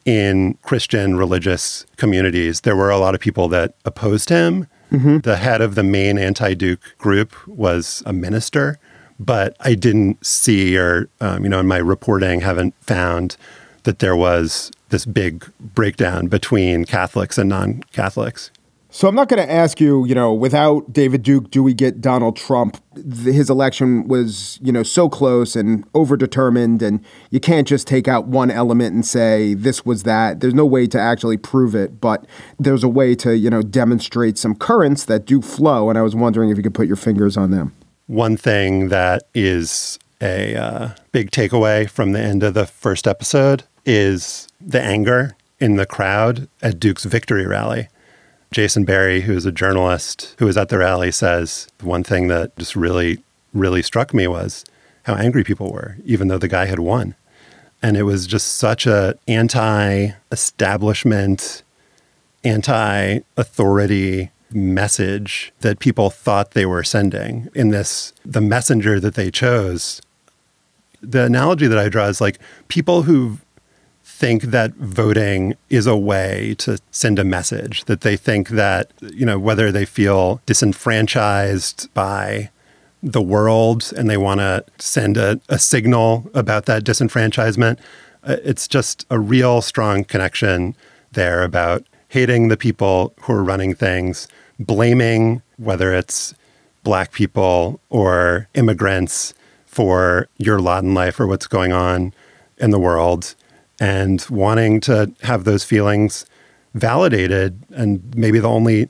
in 0.04 0.54
Christian 0.62 1.16
religious 1.16 1.86
communities, 1.96 2.62
there 2.62 2.76
were 2.76 2.90
a 2.90 2.98
lot 2.98 3.14
of 3.14 3.20
people 3.20 3.48
that 3.48 3.74
opposed 3.84 4.28
him. 4.28 4.66
Mm-hmm. 4.90 5.18
The 5.18 5.36
head 5.36 5.60
of 5.60 5.74
the 5.74 5.82
main 5.82 6.18
anti 6.18 6.54
Duke 6.54 6.80
group 6.98 7.34
was 7.48 8.02
a 8.04 8.12
minister, 8.12 8.78
but 9.18 9.56
I 9.60 9.74
didn't 9.74 10.24
see, 10.24 10.76
or, 10.76 11.08
um, 11.20 11.44
you 11.44 11.48
know, 11.48 11.60
in 11.60 11.66
my 11.66 11.78
reporting, 11.78 12.40
haven't 12.40 12.74
found 12.82 13.36
that 13.84 14.00
there 14.00 14.16
was 14.16 14.70
this 14.90 15.04
big 15.06 15.50
breakdown 15.58 16.28
between 16.28 16.84
Catholics 16.84 17.38
and 17.38 17.48
non 17.48 17.82
Catholics. 17.92 18.50
So 18.94 19.08
I'm 19.08 19.14
not 19.14 19.30
going 19.30 19.42
to 19.42 19.50
ask 19.50 19.80
you, 19.80 20.04
you 20.04 20.14
know, 20.14 20.34
without 20.34 20.92
David 20.92 21.22
Duke, 21.22 21.50
do 21.50 21.62
we 21.62 21.72
get 21.72 22.02
Donald 22.02 22.36
Trump? 22.36 22.76
His 22.94 23.48
election 23.48 24.06
was, 24.06 24.58
you 24.62 24.70
know, 24.70 24.82
so 24.82 25.08
close 25.08 25.56
and 25.56 25.90
overdetermined, 25.94 26.82
and 26.82 27.02
you 27.30 27.40
can't 27.40 27.66
just 27.66 27.86
take 27.86 28.06
out 28.06 28.26
one 28.26 28.50
element 28.50 28.92
and 28.92 29.04
say 29.04 29.54
this 29.54 29.86
was 29.86 30.02
that. 30.02 30.40
There's 30.40 30.52
no 30.52 30.66
way 30.66 30.86
to 30.88 31.00
actually 31.00 31.38
prove 31.38 31.74
it, 31.74 32.02
but 32.02 32.26
there's 32.58 32.84
a 32.84 32.88
way 32.88 33.14
to, 33.14 33.34
you 33.34 33.48
know, 33.48 33.62
demonstrate 33.62 34.36
some 34.36 34.54
currents 34.54 35.06
that 35.06 35.24
do 35.24 35.40
flow. 35.40 35.88
And 35.88 35.98
I 35.98 36.02
was 36.02 36.14
wondering 36.14 36.50
if 36.50 36.58
you 36.58 36.62
could 36.62 36.74
put 36.74 36.86
your 36.86 36.96
fingers 36.96 37.38
on 37.38 37.50
them. 37.50 37.72
One 38.08 38.36
thing 38.36 38.90
that 38.90 39.22
is 39.32 39.98
a 40.20 40.54
uh, 40.54 40.88
big 41.12 41.30
takeaway 41.30 41.88
from 41.88 42.12
the 42.12 42.20
end 42.20 42.42
of 42.42 42.52
the 42.52 42.66
first 42.66 43.08
episode 43.08 43.64
is 43.86 44.48
the 44.60 44.82
anger 44.82 45.34
in 45.58 45.76
the 45.76 45.86
crowd 45.86 46.46
at 46.60 46.78
Duke's 46.78 47.04
victory 47.04 47.46
rally. 47.46 47.88
Jason 48.52 48.84
Berry, 48.84 49.22
who 49.22 49.32
is 49.32 49.46
a 49.46 49.52
journalist 49.52 50.36
who 50.38 50.46
was 50.46 50.56
at 50.56 50.68
the 50.68 50.78
rally, 50.78 51.10
says 51.10 51.66
the 51.78 51.86
one 51.86 52.04
thing 52.04 52.28
that 52.28 52.56
just 52.56 52.76
really, 52.76 53.24
really 53.52 53.82
struck 53.82 54.14
me 54.14 54.28
was 54.28 54.64
how 55.04 55.14
angry 55.14 55.42
people 55.42 55.72
were, 55.72 55.96
even 56.04 56.28
though 56.28 56.38
the 56.38 56.46
guy 56.48 56.66
had 56.66 56.78
won. 56.78 57.16
And 57.82 57.96
it 57.96 58.04
was 58.04 58.28
just 58.28 58.58
such 58.58 58.86
a 58.86 59.18
anti-establishment, 59.26 61.62
anti-authority 62.44 64.30
message 64.52 65.52
that 65.60 65.78
people 65.78 66.10
thought 66.10 66.50
they 66.50 66.66
were 66.66 66.84
sending 66.84 67.48
in 67.54 67.70
this 67.70 68.12
the 68.24 68.42
messenger 68.42 69.00
that 69.00 69.14
they 69.14 69.30
chose 69.30 70.02
the 71.02 71.24
analogy 71.24 71.66
that 71.66 71.78
I 71.78 71.88
draw 71.88 72.06
is 72.06 72.20
like 72.20 72.38
people 72.68 73.02
who 73.02 73.38
think 74.22 74.42
that 74.52 74.72
voting 74.74 75.56
is 75.68 75.84
a 75.88 75.96
way 75.96 76.54
to 76.56 76.78
send 76.92 77.18
a 77.18 77.24
message, 77.24 77.86
that 77.86 78.02
they 78.02 78.16
think 78.16 78.50
that, 78.50 78.92
you 79.00 79.26
know, 79.26 79.36
whether 79.36 79.72
they 79.72 79.84
feel 79.84 80.40
disenfranchised 80.46 81.92
by 81.92 82.48
the 83.02 83.20
world 83.20 83.92
and 83.96 84.08
they 84.08 84.16
want 84.16 84.38
to 84.38 84.64
send 84.78 85.16
a, 85.16 85.40
a, 85.48 85.58
signal 85.58 86.30
about 86.34 86.66
that 86.66 86.84
disenfranchisement, 86.84 87.80
uh, 88.22 88.36
it's 88.44 88.68
just 88.68 89.04
a 89.10 89.18
real 89.18 89.60
strong 89.60 90.04
connection 90.04 90.76
there 91.10 91.42
about 91.42 91.84
hating 92.10 92.46
the 92.46 92.56
people 92.56 93.12
who 93.22 93.32
are 93.32 93.42
running 93.42 93.74
things, 93.74 94.28
blaming 94.60 95.42
whether 95.56 95.92
it's 95.92 96.32
black 96.84 97.10
people 97.10 97.80
or 97.90 98.46
immigrants 98.54 99.34
for 99.66 100.28
your 100.38 100.60
lot 100.60 100.84
in 100.84 100.94
life 100.94 101.18
or 101.18 101.26
what's 101.26 101.48
going 101.48 101.72
on 101.72 102.14
in 102.58 102.70
the 102.70 102.78
world 102.78 103.34
and 103.82 104.24
wanting 104.30 104.78
to 104.78 105.12
have 105.22 105.42
those 105.42 105.64
feelings 105.64 106.24
validated. 106.72 107.60
And 107.70 108.14
maybe 108.14 108.38
the 108.38 108.48
only 108.48 108.88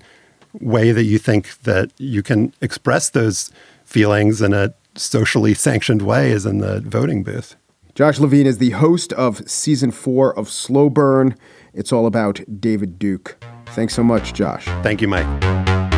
way 0.61 0.93
that 0.93 1.05
you 1.05 1.17
think 1.17 1.63
that 1.63 1.91
you 1.97 2.23
can 2.23 2.53
express 2.61 3.09
those 3.09 3.51
feelings 3.87 4.43
in 4.43 4.53
a 4.53 4.75
socially 4.95 5.55
sanctioned 5.55 6.03
way 6.03 6.31
is 6.31 6.45
in 6.45 6.59
the 6.59 6.83
voting 6.83 7.23
booth. 7.23 7.57
Josh 7.95 8.19
Levin 8.19 8.47
is 8.47 8.59
the 8.59 8.71
host 8.71 9.15
of 9.15 9.49
season 9.51 9.93
four 9.93 10.39
of 10.39 10.51
Slow 10.51 10.91
Burn. 10.91 11.37
It's 11.73 11.91
all 11.91 12.07
about 12.07 12.41
David 12.61 12.99
Duke. 12.99 13.43
Thanks 13.69 13.95
so 13.95 14.03
much, 14.03 14.35
Josh. 14.35 14.67
Thank 14.83 15.01
you, 15.01 15.09
Mike. 15.09 15.92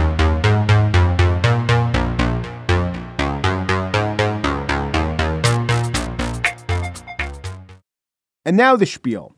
And 8.45 8.57
now 8.57 8.77
the 8.77 8.87
spiel. 8.87 9.35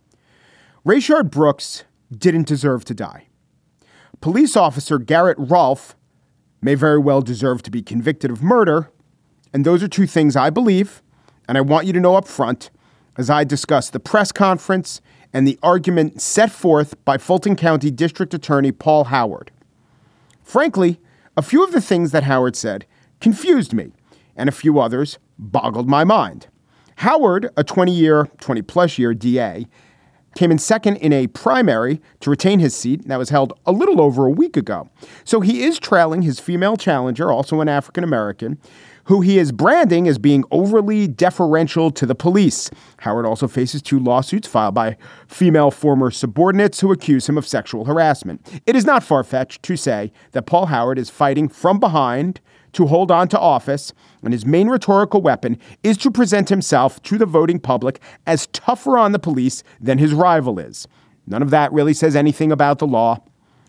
Rayshard 0.84 1.30
Brooks 1.30 1.84
didn't 2.10 2.46
deserve 2.46 2.84
to 2.86 2.94
die. 2.94 3.26
Police 4.20 4.56
officer 4.56 4.98
Garrett 4.98 5.38
Rolfe 5.38 5.96
may 6.60 6.74
very 6.74 6.98
well 6.98 7.20
deserve 7.20 7.62
to 7.62 7.70
be 7.70 7.82
convicted 7.82 8.30
of 8.30 8.42
murder. 8.42 8.90
And 9.52 9.64
those 9.64 9.82
are 9.82 9.88
two 9.88 10.06
things 10.06 10.36
I 10.36 10.50
believe, 10.50 11.02
and 11.48 11.56
I 11.56 11.60
want 11.60 11.86
you 11.86 11.92
to 11.92 12.00
know 12.00 12.16
up 12.16 12.26
front 12.26 12.70
as 13.16 13.30
I 13.30 13.44
discuss 13.44 13.90
the 13.90 14.00
press 14.00 14.32
conference 14.32 15.00
and 15.32 15.46
the 15.46 15.58
argument 15.62 16.20
set 16.20 16.50
forth 16.50 17.02
by 17.04 17.18
Fulton 17.18 17.56
County 17.56 17.90
District 17.90 18.32
Attorney 18.34 18.72
Paul 18.72 19.04
Howard. 19.04 19.50
Frankly, 20.42 21.00
a 21.36 21.42
few 21.42 21.62
of 21.62 21.72
the 21.72 21.80
things 21.80 22.12
that 22.12 22.24
Howard 22.24 22.56
said 22.56 22.86
confused 23.20 23.72
me, 23.72 23.92
and 24.36 24.48
a 24.48 24.52
few 24.52 24.78
others 24.78 25.18
boggled 25.38 25.88
my 25.88 26.04
mind. 26.04 26.48
Howard, 26.96 27.50
a 27.56 27.64
20 27.64 27.92
year, 27.92 28.26
20 28.40 28.62
plus 28.62 28.98
year 28.98 29.14
DA, 29.14 29.66
came 30.36 30.50
in 30.50 30.58
second 30.58 30.96
in 30.96 31.12
a 31.12 31.26
primary 31.28 32.00
to 32.20 32.30
retain 32.30 32.58
his 32.58 32.76
seat 32.76 33.06
that 33.08 33.18
was 33.18 33.30
held 33.30 33.58
a 33.64 33.72
little 33.72 34.00
over 34.00 34.26
a 34.26 34.30
week 34.30 34.56
ago. 34.56 34.88
So 35.24 35.40
he 35.40 35.64
is 35.64 35.78
trailing 35.78 36.22
his 36.22 36.38
female 36.38 36.76
challenger, 36.76 37.32
also 37.32 37.60
an 37.60 37.68
African 37.68 38.04
American, 38.04 38.58
who 39.06 39.20
he 39.20 39.38
is 39.38 39.52
branding 39.52 40.06
as 40.08 40.18
being 40.18 40.44
overly 40.50 41.06
deferential 41.06 41.90
to 41.92 42.06
the 42.06 42.14
police. 42.14 42.70
Howard 42.98 43.26
also 43.26 43.48
faces 43.48 43.82
two 43.82 43.98
lawsuits 43.98 44.48
filed 44.48 44.74
by 44.74 44.96
female 45.28 45.70
former 45.70 46.10
subordinates 46.10 46.80
who 46.80 46.92
accuse 46.92 47.28
him 47.28 47.38
of 47.38 47.46
sexual 47.46 47.84
harassment. 47.84 48.60
It 48.66 48.76
is 48.76 48.84
not 48.84 49.04
far 49.04 49.22
fetched 49.22 49.62
to 49.62 49.76
say 49.76 50.12
that 50.32 50.46
Paul 50.46 50.66
Howard 50.66 50.98
is 50.98 51.10
fighting 51.10 51.48
from 51.48 51.78
behind 51.78 52.40
to 52.72 52.86
hold 52.86 53.10
on 53.10 53.28
to 53.28 53.38
office, 53.38 53.92
and 54.22 54.32
his 54.32 54.44
main 54.44 54.68
rhetorical 54.68 55.22
weapon 55.22 55.58
is 55.82 55.96
to 55.98 56.10
present 56.10 56.48
himself 56.48 57.02
to 57.04 57.16
the 57.16 57.24
voting 57.24 57.58
public 57.58 58.00
as 58.26 58.48
tougher 58.48 58.98
on 58.98 59.12
the 59.12 59.18
police 59.18 59.62
than 59.80 59.98
his 59.98 60.12
rival 60.12 60.58
is. 60.58 60.86
None 61.26 61.42
of 61.42 61.50
that 61.50 61.72
really 61.72 61.94
says 61.94 62.14
anything 62.14 62.52
about 62.52 62.78
the 62.78 62.86
law. 62.86 63.22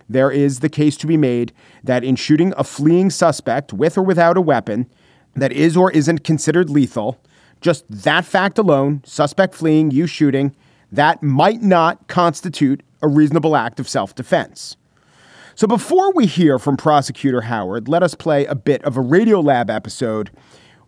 There 0.10 0.32
is 0.32 0.60
the 0.60 0.70
case 0.70 0.98
to 0.98 1.08
be 1.08 1.18
made 1.18 1.54
that 1.84 2.04
in 2.04 2.16
shooting 2.16 2.54
a 2.58 2.64
fleeing 2.64 3.10
suspect 3.10 3.72
with 3.72 3.98
or 3.98 4.04
without 4.04 4.36
a 4.36 4.42
weapon 4.42 4.90
that 5.38 5.52
is 5.54 5.78
or 5.78 5.92
isn't 5.92 6.24
considered 6.24 6.70
lethal, 6.70 7.20
just 7.62 7.86
that 7.90 8.26
fact 8.26 8.58
alone, 8.58 9.02
suspect 9.06 9.56
fleeing, 9.56 9.92
you 9.92 10.08
shooting, 10.08 10.56
that 10.92 11.24
might 11.24 11.62
not 11.62 12.08
constitute 12.08 12.84
a 13.02 13.08
reasonable 13.08 13.56
act 13.56 13.80
of 13.80 13.88
self 13.88 14.16
defense. 14.16 14.76
So 15.56 15.66
before 15.66 16.14
we 16.14 16.28
hear 16.28 16.60
from 16.60 16.78
Prosecutor 16.78 17.42
Howard, 17.42 17.88
let 17.88 18.04
us 18.04 18.14
play 18.14 18.46
a 18.46 18.54
bit 18.54 18.84
of 18.84 18.96
a 18.96 19.02
Radiolab 19.02 19.74
episode 19.74 20.30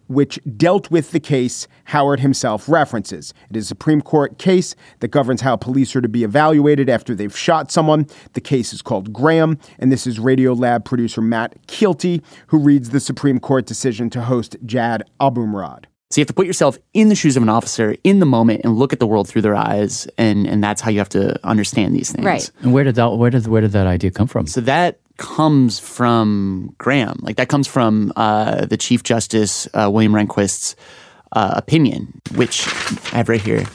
which 0.09 0.39
dealt 0.57 0.91
with 0.91 1.11
the 1.11 1.19
case 1.19 1.67
Howard 1.85 2.19
himself 2.19 2.67
references. 2.67 3.33
It 3.49 3.55
is 3.55 3.65
a 3.65 3.67
Supreme 3.67 4.01
Court 4.01 4.37
case 4.37 4.75
that 4.99 5.09
governs 5.09 5.41
how 5.41 5.55
police 5.55 5.95
are 5.95 6.01
to 6.01 6.09
be 6.09 6.23
evaluated 6.23 6.89
after 6.89 7.15
they've 7.15 7.35
shot 7.35 7.71
someone. 7.71 8.07
The 8.33 8.41
case 8.41 8.73
is 8.73 8.81
called 8.81 9.13
Graham, 9.13 9.57
and 9.77 9.91
this 9.91 10.05
is 10.05 10.19
Radiolab 10.19 10.83
producer 10.83 11.21
Matt 11.21 11.55
Kielty, 11.67 12.23
who 12.47 12.57
reads 12.57 12.89
the 12.89 12.99
Supreme 12.99 13.39
Court 13.39 13.65
decision 13.65 14.09
to 14.09 14.21
host 14.21 14.57
Jad 14.65 15.03
Abumrad. 15.21 15.85
So 16.11 16.19
you 16.19 16.23
have 16.23 16.27
to 16.29 16.33
put 16.33 16.47
yourself 16.47 16.79
in 16.95 17.09
the 17.09 17.15
shoes 17.15 17.37
of 17.37 17.43
an 17.43 17.49
officer 17.49 17.95
in 18.03 18.17
the 18.17 18.25
moment 18.25 18.61
and 18.63 18.75
look 18.75 18.93
at 18.93 18.99
the 18.99 19.05
world 19.05 19.27
through 19.27 19.43
their 19.43 19.55
eyes, 19.55 20.07
and 20.17 20.47
and 20.47 20.63
that's 20.63 20.81
how 20.81 20.89
you 20.89 20.97
have 20.97 21.09
to 21.09 21.39
understand 21.45 21.95
these 21.95 22.11
things. 22.11 22.25
Right. 22.25 22.51
And 22.61 22.73
where 22.73 22.83
did 22.83 22.95
that 22.95 23.09
where 23.09 23.29
did 23.29 23.45
where 23.45 23.61
did 23.61 23.73
that 23.73 23.85
idea 23.85 24.09
come 24.09 24.25
from? 24.25 24.47
So 24.47 24.59
that 24.61 24.99
comes 25.19 25.77
from 25.79 26.73
Graham. 26.79 27.19
Like 27.21 27.35
that 27.35 27.49
comes 27.49 27.67
from 27.67 28.11
uh, 28.15 28.65
the 28.65 28.77
Chief 28.77 29.03
Justice 29.03 29.67
uh, 29.75 29.89
William 29.91 30.13
Rehnquist's 30.13 30.75
uh, 31.33 31.53
opinion, 31.55 32.19
which 32.33 32.67
I 33.13 33.17
have 33.17 33.29
right 33.29 33.39
here. 33.41 33.65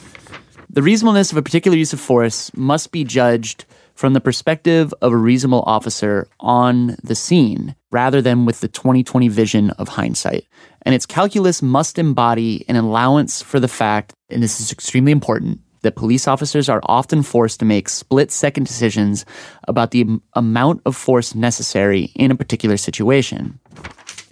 The 0.69 0.81
reasonableness 0.81 1.31
of 1.31 1.37
a 1.37 1.41
particular 1.41 1.77
use 1.77 1.93
of 1.93 2.01
force 2.01 2.51
must 2.53 2.91
be 2.91 3.05
judged 3.05 3.63
from 3.93 4.11
the 4.11 4.19
perspective 4.19 4.93
of 5.01 5.13
a 5.13 5.17
reasonable 5.17 5.63
officer 5.65 6.27
on 6.41 6.97
the 7.01 7.15
scene 7.15 7.75
rather 7.91 8.21
than 8.21 8.43
with 8.43 8.59
the 8.59 8.67
2020 8.67 9.29
vision 9.29 9.69
of 9.69 9.87
hindsight 9.87 10.45
and 10.85 10.93
its 10.93 11.05
calculus 11.05 11.61
must 11.61 11.97
embody 11.97 12.63
an 12.69 12.75
allowance 12.75 13.41
for 13.41 13.59
the 13.59 13.67
fact, 13.67 14.13
and 14.29 14.41
this 14.41 14.61
is 14.61 14.71
extremely 14.71 15.11
important, 15.11 15.59
that 15.85 15.95
police 15.95 16.27
officers 16.27 16.67
are 16.67 16.81
often 16.83 17.23
forced 17.23 17.59
to 17.59 17.65
make 17.65 17.87
split 17.87 18.31
second 18.31 18.65
decisions 18.65 19.25
about 19.67 19.91
the 19.91 20.05
amount 20.33 20.81
of 20.85 20.95
force 20.95 21.33
necessary 21.33 22.11
in 22.15 22.31
a 22.31 22.35
particular 22.35 22.77
situation. 22.77 23.59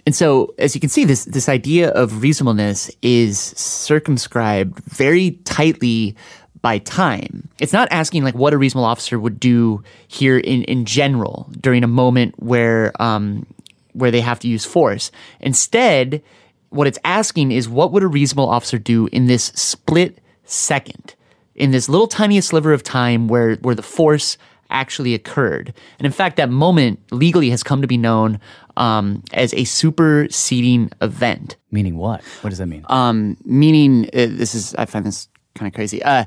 And 0.06 0.14
so, 0.14 0.54
as 0.58 0.74
you 0.74 0.80
can 0.80 0.90
see, 0.90 1.04
this, 1.04 1.24
this 1.24 1.48
idea 1.48 1.90
of 1.90 2.20
reasonableness 2.20 2.90
is 3.00 3.38
circumscribed 3.38 4.78
very 4.84 5.32
tightly 5.44 6.14
by 6.60 6.78
time. 6.78 7.48
It's 7.58 7.72
not 7.72 7.88
asking 7.90 8.24
like 8.24 8.34
what 8.34 8.52
a 8.52 8.58
reasonable 8.58 8.84
officer 8.86 9.18
would 9.18 9.40
do 9.40 9.82
here 10.08 10.38
in, 10.38 10.64
in 10.64 10.84
general 10.84 11.48
during 11.60 11.84
a 11.84 11.86
moment 11.88 12.34
where 12.38 12.92
um, 13.00 13.46
where 13.92 14.10
they 14.10 14.20
have 14.20 14.40
to 14.40 14.48
use 14.48 14.64
force. 14.64 15.10
Instead, 15.40 16.22
what 16.70 16.86
it's 16.86 16.98
asking 17.04 17.52
is 17.52 17.68
what 17.68 17.92
would 17.92 18.02
a 18.02 18.08
reasonable 18.08 18.48
officer 18.48 18.78
do 18.78 19.08
in 19.12 19.26
this 19.26 19.44
split 19.54 20.18
second, 20.44 21.14
in 21.54 21.70
this 21.70 21.88
little 21.88 22.06
tiniest 22.06 22.48
sliver 22.48 22.72
of 22.72 22.82
time 22.82 23.28
where, 23.28 23.56
where 23.56 23.74
the 23.74 23.82
force 23.82 24.36
actually 24.70 25.14
occurred. 25.14 25.72
And 25.98 26.06
in 26.06 26.12
fact, 26.12 26.36
that 26.36 26.50
moment 26.50 27.00
legally 27.12 27.50
has 27.50 27.62
come 27.62 27.80
to 27.82 27.86
be 27.86 27.96
known 27.96 28.40
um, 28.76 29.22
as 29.32 29.54
a 29.54 29.64
superseding 29.64 30.90
event. 31.00 31.56
Meaning 31.70 31.96
what? 31.96 32.22
What 32.40 32.50
does 32.50 32.58
that 32.58 32.66
mean? 32.66 32.84
Um, 32.88 33.36
meaning, 33.44 34.06
uh, 34.06 34.26
this 34.30 34.54
is, 34.54 34.74
I 34.74 34.86
find 34.86 35.04
this 35.04 35.28
kind 35.54 35.68
of 35.68 35.74
crazy. 35.74 36.02
Uh, 36.02 36.24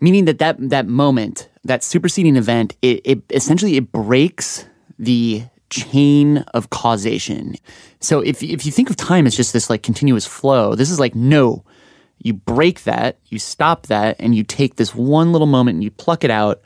meaning 0.00 0.24
that, 0.24 0.38
that 0.38 0.56
that 0.70 0.86
moment, 0.86 1.48
that 1.64 1.84
superseding 1.84 2.36
event, 2.36 2.76
it, 2.82 3.00
it 3.04 3.22
essentially 3.30 3.76
it 3.76 3.92
breaks 3.92 4.64
the 4.98 5.44
chain 5.70 6.38
of 6.54 6.70
causation. 6.70 7.54
So 8.00 8.20
if 8.20 8.42
if 8.42 8.66
you 8.66 8.72
think 8.72 8.90
of 8.90 8.96
time 8.96 9.26
as 9.26 9.36
just 9.36 9.52
this 9.52 9.70
like 9.70 9.82
continuous 9.82 10.26
flow, 10.26 10.74
this 10.74 10.90
is 10.90 11.00
like 11.00 11.14
no. 11.14 11.64
You 12.18 12.34
break 12.34 12.84
that, 12.84 13.18
you 13.26 13.38
stop 13.38 13.86
that, 13.86 14.16
and 14.18 14.34
you 14.34 14.42
take 14.42 14.76
this 14.76 14.94
one 14.94 15.32
little 15.32 15.46
moment 15.46 15.76
and 15.76 15.84
you 15.84 15.90
pluck 15.90 16.24
it 16.24 16.30
out, 16.30 16.62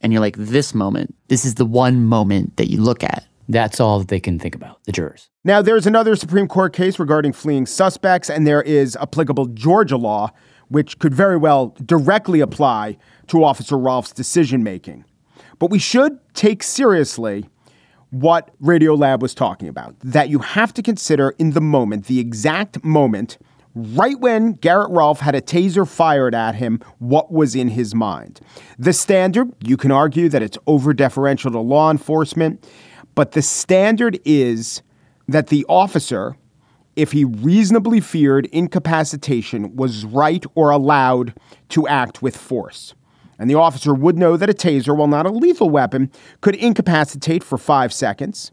and 0.00 0.12
you're 0.12 0.20
like, 0.20 0.36
this 0.36 0.74
moment, 0.74 1.14
this 1.28 1.44
is 1.44 1.54
the 1.54 1.64
one 1.64 2.04
moment 2.04 2.56
that 2.56 2.70
you 2.70 2.80
look 2.80 3.02
at. 3.04 3.26
That's 3.48 3.80
all 3.80 3.98
that 3.98 4.08
they 4.08 4.20
can 4.20 4.38
think 4.38 4.54
about, 4.54 4.82
the 4.84 4.92
jurors. 4.92 5.28
Now, 5.44 5.60
there's 5.60 5.86
another 5.86 6.16
Supreme 6.16 6.48
Court 6.48 6.72
case 6.72 6.98
regarding 6.98 7.32
fleeing 7.32 7.66
suspects, 7.66 8.30
and 8.30 8.46
there 8.46 8.62
is 8.62 8.96
applicable 8.96 9.46
Georgia 9.46 9.98
law, 9.98 10.30
which 10.68 10.98
could 10.98 11.14
very 11.14 11.36
well 11.36 11.76
directly 11.84 12.40
apply 12.40 12.96
to 13.26 13.44
Officer 13.44 13.78
Rolfe's 13.78 14.12
decision 14.12 14.62
making. 14.62 15.04
But 15.58 15.70
we 15.70 15.78
should 15.78 16.18
take 16.34 16.62
seriously 16.62 17.48
what 18.10 18.50
Radiolab 18.62 19.20
was 19.20 19.34
talking 19.34 19.68
about. 19.68 19.94
That 20.00 20.28
you 20.30 20.38
have 20.38 20.72
to 20.74 20.82
consider 20.82 21.30
in 21.38 21.50
the 21.50 21.60
moment, 21.60 22.06
the 22.06 22.20
exact 22.20 22.82
moment, 22.84 23.38
right 23.74 24.18
when 24.20 24.52
Garrett 24.52 24.90
Rolfe 24.90 25.20
had 25.20 25.34
a 25.34 25.40
taser 25.40 25.88
fired 25.88 26.34
at 26.34 26.54
him, 26.54 26.80
what 26.98 27.32
was 27.32 27.54
in 27.54 27.68
his 27.68 27.94
mind. 27.94 28.40
The 28.78 28.92
standard, 28.92 29.52
you 29.60 29.76
can 29.76 29.90
argue 29.90 30.28
that 30.28 30.42
it's 30.42 30.58
over 30.66 30.92
deferential 30.92 31.50
to 31.50 31.60
law 31.60 31.90
enforcement, 31.90 32.68
but 33.14 33.32
the 33.32 33.42
standard 33.42 34.18
is 34.24 34.82
that 35.28 35.48
the 35.48 35.64
officer 35.68 36.36
if 36.96 37.12
he 37.12 37.24
reasonably 37.24 38.00
feared 38.00 38.46
incapacitation 38.46 39.74
was 39.76 40.04
right 40.04 40.44
or 40.54 40.70
allowed 40.70 41.34
to 41.70 41.88
act 41.88 42.22
with 42.22 42.36
force. 42.36 42.94
And 43.38 43.50
the 43.50 43.56
officer 43.56 43.92
would 43.92 44.16
know 44.16 44.36
that 44.36 44.48
a 44.48 44.54
taser, 44.54 44.96
while 44.96 45.08
not 45.08 45.26
a 45.26 45.30
lethal 45.30 45.68
weapon, 45.68 46.10
could 46.40 46.54
incapacitate 46.54 47.42
for 47.42 47.58
five 47.58 47.92
seconds. 47.92 48.52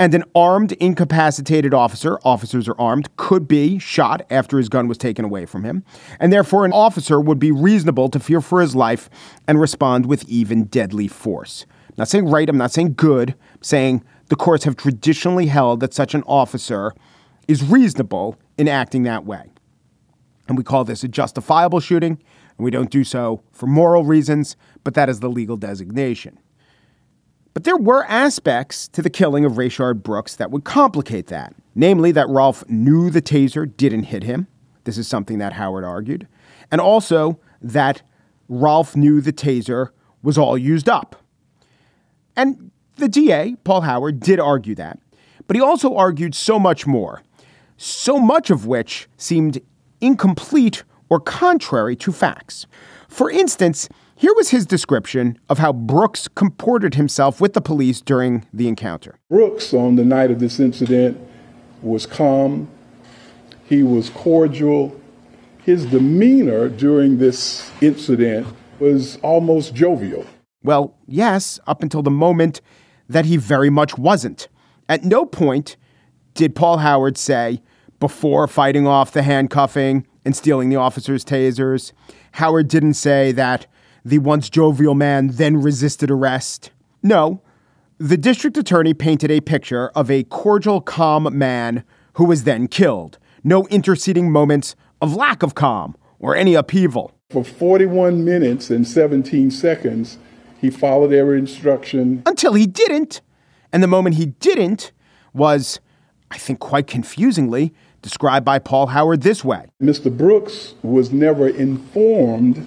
And 0.00 0.14
an 0.14 0.22
armed, 0.34 0.72
incapacitated 0.72 1.74
officer, 1.74 2.20
officers 2.24 2.68
are 2.68 2.80
armed, 2.80 3.14
could 3.16 3.48
be 3.48 3.80
shot 3.80 4.24
after 4.30 4.56
his 4.56 4.68
gun 4.68 4.86
was 4.86 4.96
taken 4.96 5.24
away 5.24 5.44
from 5.44 5.64
him. 5.64 5.82
And 6.20 6.32
therefore, 6.32 6.64
an 6.64 6.72
officer 6.72 7.20
would 7.20 7.40
be 7.40 7.50
reasonable 7.50 8.08
to 8.10 8.20
fear 8.20 8.40
for 8.40 8.60
his 8.60 8.76
life 8.76 9.10
and 9.48 9.60
respond 9.60 10.06
with 10.06 10.28
even 10.28 10.64
deadly 10.64 11.08
force. 11.08 11.66
I'm 11.88 11.94
not 11.98 12.08
saying 12.08 12.30
right, 12.30 12.48
I'm 12.48 12.56
not 12.56 12.70
saying 12.70 12.94
good, 12.94 13.30
I'm 13.30 13.62
saying 13.62 14.04
the 14.28 14.36
courts 14.36 14.64
have 14.64 14.76
traditionally 14.76 15.46
held 15.46 15.80
that 15.80 15.94
such 15.94 16.14
an 16.14 16.22
officer 16.26 16.94
is 17.48 17.64
reasonable 17.64 18.36
in 18.56 18.68
acting 18.68 19.02
that 19.02 19.24
way. 19.24 19.50
And 20.46 20.56
we 20.56 20.62
call 20.62 20.84
this 20.84 21.02
a 21.02 21.08
justifiable 21.08 21.80
shooting, 21.80 22.22
and 22.56 22.64
we 22.64 22.70
don't 22.70 22.90
do 22.90 23.02
so 23.02 23.42
for 23.52 23.66
moral 23.66 24.04
reasons, 24.04 24.56
but 24.84 24.94
that 24.94 25.08
is 25.08 25.18
the 25.20 25.28
legal 25.28 25.56
designation. 25.56 26.38
But 27.58 27.64
there 27.64 27.76
were 27.76 28.04
aspects 28.04 28.86
to 28.86 29.02
the 29.02 29.10
killing 29.10 29.44
of 29.44 29.54
Rayshard 29.54 30.04
Brooks 30.04 30.36
that 30.36 30.52
would 30.52 30.62
complicate 30.62 31.26
that. 31.26 31.56
Namely, 31.74 32.12
that 32.12 32.28
Rolfe 32.28 32.62
knew 32.68 33.10
the 33.10 33.20
taser 33.20 33.66
didn't 33.76 34.04
hit 34.04 34.22
him. 34.22 34.46
This 34.84 34.96
is 34.96 35.08
something 35.08 35.38
that 35.38 35.54
Howard 35.54 35.82
argued. 35.82 36.28
And 36.70 36.80
also 36.80 37.40
that 37.60 38.02
Rolfe 38.48 38.94
knew 38.94 39.20
the 39.20 39.32
taser 39.32 39.88
was 40.22 40.38
all 40.38 40.56
used 40.56 40.88
up. 40.88 41.16
And 42.36 42.70
the 42.94 43.08
DA, 43.08 43.56
Paul 43.64 43.80
Howard, 43.80 44.20
did 44.20 44.38
argue 44.38 44.76
that. 44.76 45.00
But 45.48 45.56
he 45.56 45.60
also 45.60 45.96
argued 45.96 46.36
so 46.36 46.60
much 46.60 46.86
more, 46.86 47.24
so 47.76 48.20
much 48.20 48.50
of 48.50 48.66
which 48.66 49.08
seemed 49.16 49.60
incomplete 50.00 50.84
or 51.08 51.18
contrary 51.18 51.96
to 51.96 52.12
facts. 52.12 52.68
For 53.08 53.28
instance, 53.28 53.88
here 54.18 54.34
was 54.34 54.50
his 54.50 54.66
description 54.66 55.38
of 55.48 55.58
how 55.58 55.72
Brooks 55.72 56.26
comported 56.26 56.96
himself 56.96 57.40
with 57.40 57.52
the 57.52 57.60
police 57.60 58.00
during 58.00 58.44
the 58.52 58.66
encounter. 58.66 59.16
Brooks, 59.30 59.72
on 59.72 59.94
the 59.94 60.04
night 60.04 60.32
of 60.32 60.40
this 60.40 60.58
incident, 60.58 61.16
was 61.82 62.04
calm. 62.04 62.68
He 63.64 63.84
was 63.84 64.10
cordial. 64.10 65.00
His 65.62 65.86
demeanor 65.86 66.68
during 66.68 67.18
this 67.18 67.70
incident 67.80 68.48
was 68.80 69.18
almost 69.22 69.72
jovial. 69.74 70.26
Well, 70.64 70.96
yes, 71.06 71.60
up 71.68 71.84
until 71.84 72.02
the 72.02 72.10
moment 72.10 72.60
that 73.08 73.24
he 73.24 73.36
very 73.36 73.70
much 73.70 73.96
wasn't. 73.96 74.48
At 74.88 75.04
no 75.04 75.26
point 75.26 75.76
did 76.34 76.56
Paul 76.56 76.78
Howard 76.78 77.16
say, 77.16 77.62
before 78.00 78.48
fighting 78.48 78.86
off 78.86 79.12
the 79.12 79.22
handcuffing 79.22 80.06
and 80.24 80.34
stealing 80.34 80.70
the 80.70 80.76
officer's 80.76 81.24
tasers, 81.24 81.92
Howard 82.32 82.66
didn't 82.66 82.94
say 82.94 83.30
that 83.32 83.66
the 84.04 84.18
once 84.18 84.48
jovial 84.48 84.94
man 84.94 85.28
then 85.28 85.56
resisted 85.56 86.10
arrest. 86.10 86.70
No, 87.02 87.42
the 87.98 88.16
district 88.16 88.56
attorney 88.56 88.94
painted 88.94 89.30
a 89.30 89.40
picture 89.40 89.88
of 89.88 90.10
a 90.10 90.24
cordial, 90.24 90.80
calm 90.80 91.36
man 91.36 91.84
who 92.14 92.24
was 92.24 92.44
then 92.44 92.68
killed. 92.68 93.18
No 93.42 93.66
interceding 93.68 94.30
moments 94.30 94.76
of 95.00 95.14
lack 95.14 95.42
of 95.42 95.54
calm 95.54 95.96
or 96.18 96.36
any 96.36 96.54
upheaval. 96.54 97.12
For 97.30 97.44
41 97.44 98.24
minutes 98.24 98.70
and 98.70 98.86
17 98.86 99.50
seconds, 99.50 100.18
he 100.60 100.70
followed 100.70 101.12
every 101.12 101.38
instruction. 101.38 102.22
Until 102.26 102.54
he 102.54 102.66
didn't. 102.66 103.20
And 103.72 103.82
the 103.82 103.86
moment 103.86 104.16
he 104.16 104.26
didn't 104.26 104.92
was, 105.32 105.80
I 106.30 106.38
think, 106.38 106.58
quite 106.58 106.86
confusingly 106.86 107.74
described 108.02 108.44
by 108.44 108.58
Paul 108.58 108.88
Howard 108.88 109.22
this 109.22 109.44
way 109.44 109.66
Mr. 109.82 110.16
Brooks 110.16 110.74
was 110.82 111.12
never 111.12 111.48
informed 111.48 112.66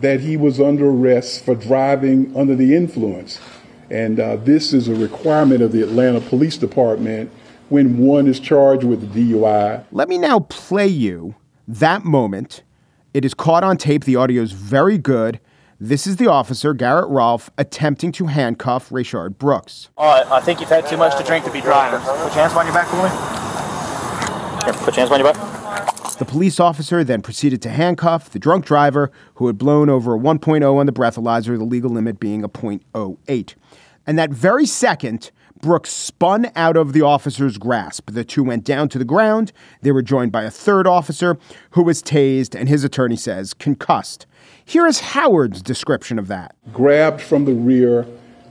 that 0.00 0.20
he 0.20 0.36
was 0.36 0.60
under 0.60 0.88
arrest 0.88 1.44
for 1.44 1.54
driving 1.54 2.34
under 2.36 2.54
the 2.54 2.74
influence. 2.74 3.40
And 3.90 4.20
uh, 4.20 4.36
this 4.36 4.72
is 4.72 4.88
a 4.88 4.94
requirement 4.94 5.62
of 5.62 5.72
the 5.72 5.82
Atlanta 5.82 6.20
Police 6.20 6.56
Department 6.56 7.30
when 7.68 7.98
one 7.98 8.26
is 8.26 8.38
charged 8.40 8.84
with 8.84 9.14
DUI. 9.14 9.84
Let 9.92 10.08
me 10.08 10.18
now 10.18 10.40
play 10.40 10.86
you 10.86 11.34
that 11.66 12.04
moment. 12.04 12.62
It 13.12 13.24
is 13.24 13.34
caught 13.34 13.64
on 13.64 13.76
tape. 13.76 14.04
The 14.04 14.16
audio 14.16 14.42
is 14.42 14.52
very 14.52 14.98
good. 14.98 15.40
This 15.82 16.06
is 16.06 16.16
the 16.16 16.26
officer, 16.26 16.74
Garrett 16.74 17.08
Rolfe, 17.08 17.50
attempting 17.56 18.12
to 18.12 18.26
handcuff 18.26 18.90
Rayshard 18.90 19.38
Brooks. 19.38 19.88
All 19.96 20.06
right, 20.06 20.30
I 20.30 20.40
think 20.40 20.60
you've 20.60 20.68
had 20.68 20.86
too 20.86 20.98
much 20.98 21.16
to 21.16 21.24
drink 21.24 21.44
to 21.46 21.50
be 21.50 21.62
driving. 21.62 22.00
Put 22.00 22.16
your 22.16 22.28
hands 22.28 22.52
behind 22.52 22.66
your 22.66 22.74
back 22.74 22.86
for 22.88 22.96
me. 22.96 23.08
Here, 24.64 24.84
put 24.84 24.94
your 24.96 25.06
hands 25.06 25.08
behind 25.08 25.24
your 25.24 25.32
back. 25.32 25.49
The 26.18 26.26
police 26.26 26.60
officer 26.60 27.02
then 27.02 27.22
proceeded 27.22 27.62
to 27.62 27.70
handcuff 27.70 28.28
the 28.28 28.38
drunk 28.38 28.66
driver 28.66 29.10
who 29.36 29.46
had 29.46 29.56
blown 29.56 29.88
over 29.88 30.14
a 30.14 30.18
1.0 30.18 30.76
on 30.76 30.86
the 30.86 30.92
breathalyzer, 30.92 31.56
the 31.56 31.64
legal 31.64 31.90
limit 31.90 32.20
being 32.20 32.44
a 32.44 32.48
0.08. 32.48 33.54
And 34.06 34.18
that 34.18 34.30
very 34.30 34.66
second, 34.66 35.30
Brooks 35.60 35.90
spun 35.90 36.50
out 36.56 36.76
of 36.76 36.92
the 36.92 37.02
officer's 37.02 37.58
grasp. 37.58 38.10
The 38.10 38.24
two 38.24 38.42
went 38.42 38.64
down 38.64 38.88
to 38.90 38.98
the 38.98 39.04
ground. 39.04 39.52
They 39.82 39.92
were 39.92 40.02
joined 40.02 40.32
by 40.32 40.44
a 40.44 40.50
third 40.50 40.86
officer 40.86 41.38
who 41.70 41.82
was 41.82 42.02
tased 42.02 42.58
and 42.58 42.68
his 42.68 42.82
attorney 42.82 43.16
says 43.16 43.54
concussed. 43.54 44.26
Here 44.64 44.86
is 44.86 45.00
Howard's 45.00 45.62
description 45.62 46.18
of 46.18 46.28
that. 46.28 46.54
Grabbed 46.72 47.20
from 47.20 47.44
the 47.44 47.52
rear 47.52 48.06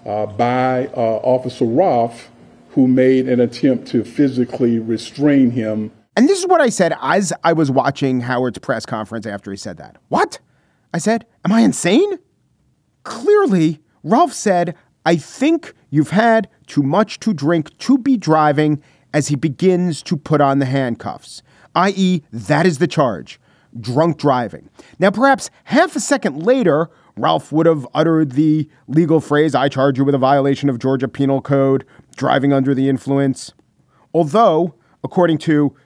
uh, 0.06 0.28
by 0.28 0.88
uh, 0.88 1.20
Officer 1.24 1.66
Rolfe, 1.66 2.30
who 2.72 2.88
made 2.88 3.28
an 3.28 3.40
attempt 3.40 3.88
to 3.90 4.04
physically 4.04 4.80
restrain 4.80 5.52
him 5.52 5.92
and 6.20 6.28
this 6.28 6.38
is 6.38 6.48
what 6.48 6.60
I 6.60 6.68
said 6.68 6.94
as 7.02 7.32
I 7.46 7.54
was 7.54 7.72
watching 7.72 8.20
Howard's 8.20 8.58
press 8.58 8.86
conference 8.86 9.26
after 9.26 9.52
he 9.52 9.56
said 9.56 9.78
that. 9.78 9.96
What? 10.10 10.42
I 10.94 10.98
said, 10.98 11.26
Am 11.46 11.54
I 11.54 11.62
insane? 11.62 12.20
Clearly, 13.04 13.80
Rolfe 14.04 14.34
said, 14.34 14.76
I 15.06 15.16
think 15.16 15.74
you've 15.90 16.10
had 16.10 16.50
too 16.68 16.84
much 16.84 17.22
to 17.22 17.34
drink 17.34 17.78
to 17.78 17.98
be 17.98 18.18
driving 18.18 18.84
as 19.14 19.30
he 19.30 19.38
begins 19.38 20.04
to 20.04 20.18
put 20.18 20.42
on 20.42 20.60
the 20.60 20.66
handcuffs, 20.66 21.42
i.e., 21.74 22.22
that 22.34 22.66
is 22.66 22.80
the 22.80 22.88
charge 22.88 23.40
drunk 23.80 24.18
driving. 24.18 24.70
Now, 25.00 25.12
perhaps 25.12 25.50
half 25.64 25.96
a 25.96 26.02
second 26.02 26.44
later, 26.44 26.90
Rolfe 27.16 27.54
would 27.54 27.66
have 27.66 27.88
uttered 27.94 28.34
the 28.34 28.68
legal 28.90 29.22
phrase, 29.22 29.56
I 29.56 29.70
charge 29.70 29.98
you 29.98 30.04
with 30.04 30.16
a 30.16 30.18
violation 30.20 30.68
of 30.68 30.80
Georgia 30.80 31.08
Penal 31.08 31.40
Code, 31.40 31.86
driving 32.18 32.52
under 32.52 32.76
the 32.76 32.90
influence. 32.90 33.54
Although, 34.14 34.76
according 35.02 35.38
to 35.38 35.78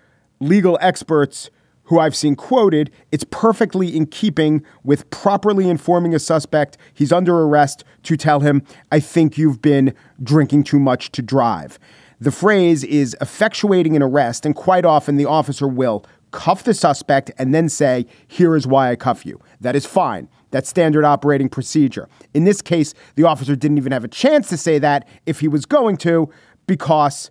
legal 0.43 0.77
experts 0.82 1.49
who 1.86 1.99
I've 1.99 2.15
seen 2.15 2.36
quoted, 2.36 2.91
it's 3.12 3.25
perfectly 3.25 3.95
in 3.95 4.06
keeping 4.06 4.63
with 4.84 5.10
properly 5.10 5.69
informing 5.69 6.15
a 6.15 6.19
suspect 6.19 6.77
he's 6.93 7.12
under 7.12 7.41
arrest 7.41 7.84
to 8.03 8.15
tell 8.15 8.39
him, 8.39 8.63
I 8.91 8.99
think 8.99 9.38
you've 9.38 9.62
been 9.62 9.93
drinking 10.21 10.63
too 10.63 10.79
much 10.79 11.12
to 11.13 11.21
drive. 11.21 11.77
The 12.19 12.32
phrase 12.32 12.86
is 12.86 13.17
effectuating 13.19 13.95
an 13.95 14.01
arrest, 14.01 14.45
and 14.45 14.56
quite 14.56 14.86
often 14.86 15.17
the 15.17 15.25
officer 15.25 15.67
will 15.67 16.06
cuff 16.32 16.63
the 16.63 16.73
suspect 16.73 17.32
and 17.38 17.53
then 17.53 17.67
say, 17.67 18.06
Here 18.27 18.56
is 18.56 18.65
why 18.65 18.91
I 18.91 18.95
cuff 18.95 19.25
you. 19.25 19.41
That 19.60 19.75
is 19.75 19.86
fine. 19.86 20.29
That's 20.51 20.69
standard 20.69 21.03
operating 21.03 21.49
procedure. 21.49 22.08
In 22.34 22.45
this 22.45 22.62
case, 22.62 22.93
the 23.15 23.23
officer 23.23 23.56
didn't 23.56 23.77
even 23.77 23.91
have 23.91 24.03
a 24.03 24.08
chance 24.08 24.47
to 24.49 24.58
say 24.58 24.79
that 24.79 25.08
if 25.25 25.41
he 25.41 25.47
was 25.47 25.65
going 25.65 25.97
to, 25.97 26.29
because 26.65 27.29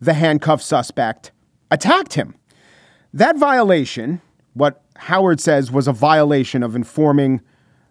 the 0.00 0.14
handcuffed 0.14 0.64
suspect 0.64 1.30
attacked 1.70 2.14
him. 2.14 2.34
That 3.14 3.36
violation, 3.36 4.22
what 4.54 4.82
Howard 4.96 5.38
says 5.38 5.70
was 5.70 5.86
a 5.86 5.92
violation 5.92 6.62
of 6.62 6.74
informing 6.74 7.42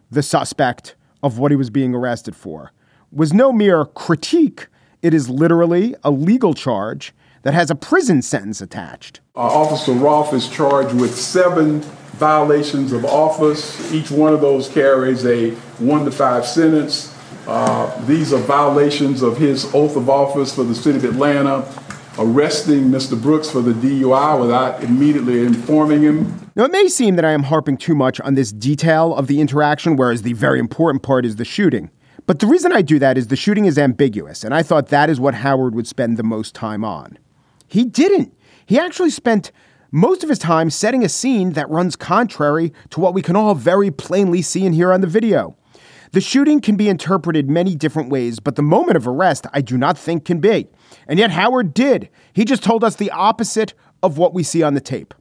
the 0.10 0.24
suspect 0.24 0.96
of 1.22 1.38
what 1.38 1.52
he 1.52 1.56
was 1.56 1.70
being 1.70 1.94
arrested 1.94 2.36
for, 2.36 2.72
was 3.12 3.32
no 3.32 3.52
mere 3.52 3.86
critique. 3.86 4.68
It 5.04 5.14
is 5.14 5.30
literally 5.30 5.96
a 6.04 6.10
legal 6.10 6.54
charge 6.56 7.14
that 7.44 7.54
has 7.54 7.70
a 7.70 7.76
prison 7.76 8.22
sentence 8.22 8.62
attached. 8.62 9.20
Uh, 9.36 9.40
Officer 9.40 9.94
Rolfe 9.94 10.34
is 10.34 10.48
charged 10.50 11.00
with 11.00 11.16
seven 11.16 11.82
violations 12.14 12.92
of 12.92 13.06
office. 13.06 13.92
Each 13.94 14.10
one 14.10 14.34
of 14.34 14.42
those 14.42 14.70
carries 14.70 15.26
a 15.26 15.52
one 15.80 16.06
to 16.06 16.12
five 16.12 16.46
sentence. 16.46 17.16
Uh, 17.48 18.06
these 18.06 18.34
are 18.34 18.40
violations 18.40 19.22
of 19.22 19.38
his 19.38 19.66
oath 19.74 19.96
of 19.96 20.10
office 20.10 20.54
for 20.54 20.64
the 20.64 20.76
city 20.76 20.98
of 20.98 21.04
Atlanta 21.04 21.62
arresting 22.18 22.86
Mr. 22.86 23.22
Brooks 23.22 23.50
for 23.50 23.62
the 23.62 23.74
DUI 23.74 24.40
without 24.40 24.84
immediately 24.84 25.46
informing 25.46 26.02
him. 26.02 26.50
Now, 26.56 26.66
it 26.66 26.72
may 26.72 26.88
seem 26.88 27.16
that 27.16 27.26
I 27.26 27.32
am 27.32 27.44
harping 27.44 27.78
too 27.78 27.96
much 27.96 28.20
on 28.22 28.36
this 28.36 28.52
detail 28.52 29.16
of 29.16 29.28
the 29.28 29.40
interaction, 29.40 29.96
whereas 29.96 30.22
the 30.22 30.34
very 30.34 30.60
important 30.60 31.04
part 31.04 31.26
is 31.26 31.38
the 31.38 31.46
shooting. 31.46 31.90
But 32.28 32.40
the 32.40 32.48
reason 32.48 32.72
I 32.72 32.82
do 32.82 33.00
that 33.00 33.18
is 33.18 33.28
the 33.28 33.36
shooting 33.36 33.66
is 33.66 33.78
ambiguous, 33.78 34.44
and 34.44 34.54
I 34.54 34.64
thought 34.64 34.90
that 34.90 35.10
is 35.10 35.20
what 35.20 35.36
Howard 35.36 35.74
would 35.76 35.88
spend 35.88 36.18
the 36.18 36.24
most 36.24 36.54
time 36.54 36.84
on. 36.84 37.18
He 37.68 37.86
didn't. 37.86 38.34
He 38.66 38.78
actually 38.78 39.10
spent 39.10 39.52
most 39.92 40.24
of 40.24 40.30
his 40.30 40.40
time 40.40 40.70
setting 40.70 41.04
a 41.04 41.10
scene 41.10 41.54
that 41.54 41.70
runs 41.70 41.96
contrary 41.96 42.74
to 42.92 43.00
what 43.00 43.14
we 43.14 43.22
can 43.22 43.36
all 43.36 43.56
very 43.56 43.92
plainly 43.92 44.42
see 44.42 44.66
and 44.66 44.76
hear 44.76 44.94
on 44.94 45.02
the 45.02 45.08
video. 45.08 45.58
The 46.14 46.20
shooting 46.20 46.60
can 46.60 46.76
be 46.76 46.90
interpreted 46.90 47.50
many 47.50 47.74
different 47.74 48.10
ways, 48.10 48.42
but 48.42 48.58
the 48.58 48.62
moment 48.62 48.98
of 48.98 49.08
arrest 49.08 49.48
I 49.54 49.62
do 49.62 49.78
not 49.78 49.98
think 49.98 50.26
can 50.26 50.40
be. 50.40 50.68
And 51.08 51.18
yet 51.18 51.32
Howard 51.32 51.74
did. 51.74 52.10
He 52.34 52.44
just 52.44 52.64
told 52.64 52.84
us 52.84 52.98
the 52.98 53.12
opposite 53.12 53.74
of 54.04 54.18
what 54.18 54.34
we 54.34 54.44
see 54.44 54.62
on 54.62 54.74
the 54.74 54.82
tape. 54.82 55.14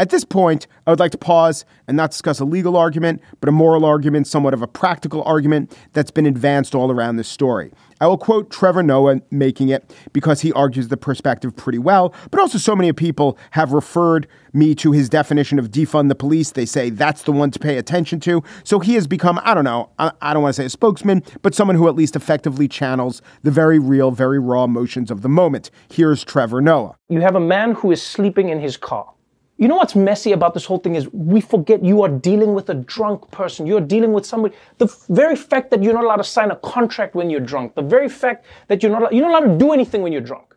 At 0.00 0.10
this 0.10 0.24
point, 0.24 0.66
I 0.84 0.90
would 0.90 0.98
like 0.98 1.12
to 1.12 1.18
pause 1.18 1.64
and 1.86 1.96
not 1.96 2.10
discuss 2.10 2.40
a 2.40 2.44
legal 2.44 2.76
argument, 2.76 3.20
but 3.38 3.48
a 3.48 3.52
moral 3.52 3.84
argument, 3.84 4.26
somewhat 4.26 4.52
of 4.52 4.62
a 4.62 4.66
practical 4.66 5.22
argument 5.22 5.76
that's 5.92 6.10
been 6.10 6.26
advanced 6.26 6.74
all 6.74 6.90
around 6.90 7.16
this 7.16 7.28
story. 7.28 7.72
I 8.02 8.06
will 8.06 8.18
quote 8.18 8.50
Trevor 8.50 8.82
Noah 8.82 9.20
making 9.30 9.68
it 9.68 9.94
because 10.12 10.40
he 10.40 10.52
argues 10.54 10.88
the 10.88 10.96
perspective 10.96 11.54
pretty 11.54 11.78
well, 11.78 12.12
but 12.32 12.40
also 12.40 12.58
so 12.58 12.74
many 12.74 12.92
people 12.92 13.38
have 13.52 13.70
referred 13.70 14.26
me 14.52 14.74
to 14.74 14.90
his 14.90 15.08
definition 15.08 15.56
of 15.56 15.70
defund 15.70 16.08
the 16.08 16.16
police. 16.16 16.50
They 16.50 16.66
say 16.66 16.90
that's 16.90 17.22
the 17.22 17.30
one 17.30 17.52
to 17.52 17.60
pay 17.60 17.78
attention 17.78 18.18
to. 18.20 18.42
So 18.64 18.80
he 18.80 18.94
has 18.94 19.06
become, 19.06 19.40
I 19.44 19.54
don't 19.54 19.62
know, 19.62 19.90
I, 20.00 20.10
I 20.20 20.34
don't 20.34 20.42
want 20.42 20.56
to 20.56 20.62
say 20.62 20.66
a 20.66 20.70
spokesman, 20.70 21.22
but 21.42 21.54
someone 21.54 21.76
who 21.76 21.86
at 21.86 21.94
least 21.94 22.16
effectively 22.16 22.66
channels 22.66 23.22
the 23.44 23.52
very 23.52 23.78
real, 23.78 24.10
very 24.10 24.40
raw 24.40 24.64
emotions 24.64 25.12
of 25.12 25.22
the 25.22 25.28
moment. 25.28 25.70
Here's 25.88 26.24
Trevor 26.24 26.60
Noah. 26.60 26.96
You 27.08 27.20
have 27.20 27.36
a 27.36 27.40
man 27.40 27.74
who 27.74 27.92
is 27.92 28.02
sleeping 28.02 28.48
in 28.48 28.58
his 28.58 28.76
car. 28.76 29.14
You 29.62 29.68
know 29.68 29.76
what's 29.76 29.94
messy 29.94 30.32
about 30.32 30.54
this 30.54 30.64
whole 30.64 30.78
thing 30.78 30.96
is 30.96 31.08
we 31.12 31.40
forget 31.40 31.84
you 31.84 32.02
are 32.02 32.08
dealing 32.08 32.52
with 32.52 32.68
a 32.68 32.74
drunk 32.74 33.30
person. 33.30 33.64
You're 33.64 33.80
dealing 33.80 34.12
with 34.12 34.26
somebody. 34.26 34.56
The 34.78 34.92
very 35.08 35.36
fact 35.36 35.70
that 35.70 35.84
you're 35.84 35.94
not 35.94 36.02
allowed 36.02 36.16
to 36.16 36.24
sign 36.24 36.50
a 36.50 36.56
contract 36.56 37.14
when 37.14 37.30
you're 37.30 37.38
drunk, 37.52 37.76
the 37.76 37.82
very 37.82 38.08
fact 38.08 38.44
that 38.66 38.82
you're 38.82 38.90
not 38.90 39.12
you're 39.14 39.22
not 39.22 39.30
allowed 39.30 39.52
to 39.52 39.58
do 39.64 39.72
anything 39.72 40.02
when 40.02 40.10
you're 40.10 40.28
drunk, 40.32 40.56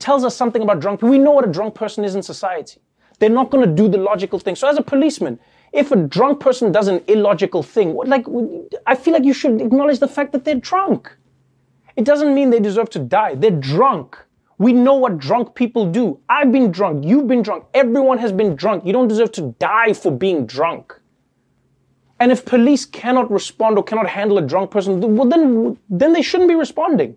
tells 0.00 0.24
us 0.24 0.34
something 0.34 0.60
about 0.60 0.80
drunk 0.80 0.98
people. 0.98 1.10
We 1.10 1.20
know 1.20 1.30
what 1.30 1.48
a 1.48 1.52
drunk 1.52 1.76
person 1.76 2.04
is 2.04 2.16
in 2.16 2.22
society. 2.24 2.80
They're 3.20 3.30
not 3.30 3.50
going 3.50 3.64
to 3.64 3.72
do 3.72 3.88
the 3.88 3.98
logical 3.98 4.40
thing. 4.40 4.56
So 4.56 4.66
as 4.66 4.76
a 4.76 4.82
policeman, 4.82 5.38
if 5.72 5.92
a 5.92 5.96
drunk 5.96 6.40
person 6.40 6.72
does 6.72 6.88
an 6.88 7.04
illogical 7.06 7.62
thing, 7.62 7.94
like 7.94 8.26
I 8.88 8.96
feel 8.96 9.14
like 9.14 9.24
you 9.24 9.34
should 9.34 9.60
acknowledge 9.60 10.00
the 10.00 10.08
fact 10.08 10.32
that 10.32 10.44
they're 10.44 10.56
drunk. 10.72 11.16
It 11.94 12.04
doesn't 12.04 12.34
mean 12.34 12.50
they 12.50 12.58
deserve 12.58 12.90
to 12.90 12.98
die. 12.98 13.36
They're 13.36 13.52
drunk. 13.52 14.18
We 14.58 14.72
know 14.72 14.94
what 14.94 15.18
drunk 15.18 15.54
people 15.54 15.90
do. 15.90 16.18
I've 16.28 16.50
been 16.50 16.72
drunk. 16.72 17.04
You've 17.04 17.28
been 17.28 17.42
drunk. 17.42 17.64
Everyone 17.74 18.18
has 18.18 18.32
been 18.32 18.56
drunk. 18.56 18.86
You 18.86 18.92
don't 18.92 19.08
deserve 19.08 19.32
to 19.32 19.54
die 19.58 19.92
for 19.92 20.10
being 20.10 20.46
drunk. 20.46 20.98
And 22.18 22.32
if 22.32 22.46
police 22.46 22.86
cannot 22.86 23.30
respond 23.30 23.76
or 23.76 23.84
cannot 23.84 24.08
handle 24.08 24.38
a 24.38 24.42
drunk 24.42 24.70
person, 24.70 25.16
well, 25.16 25.28
then, 25.28 25.76
then 25.90 26.14
they 26.14 26.22
shouldn't 26.22 26.48
be 26.48 26.54
responding. 26.54 27.16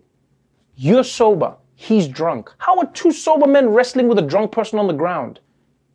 You're 0.76 1.04
sober. 1.04 1.56
He's 1.74 2.06
drunk. 2.06 2.52
How 2.58 2.78
are 2.78 2.86
two 2.92 3.10
sober 3.10 3.46
men 3.46 3.70
wrestling 3.70 4.08
with 4.08 4.18
a 4.18 4.22
drunk 4.22 4.52
person 4.52 4.78
on 4.78 4.86
the 4.86 4.92
ground? 4.92 5.40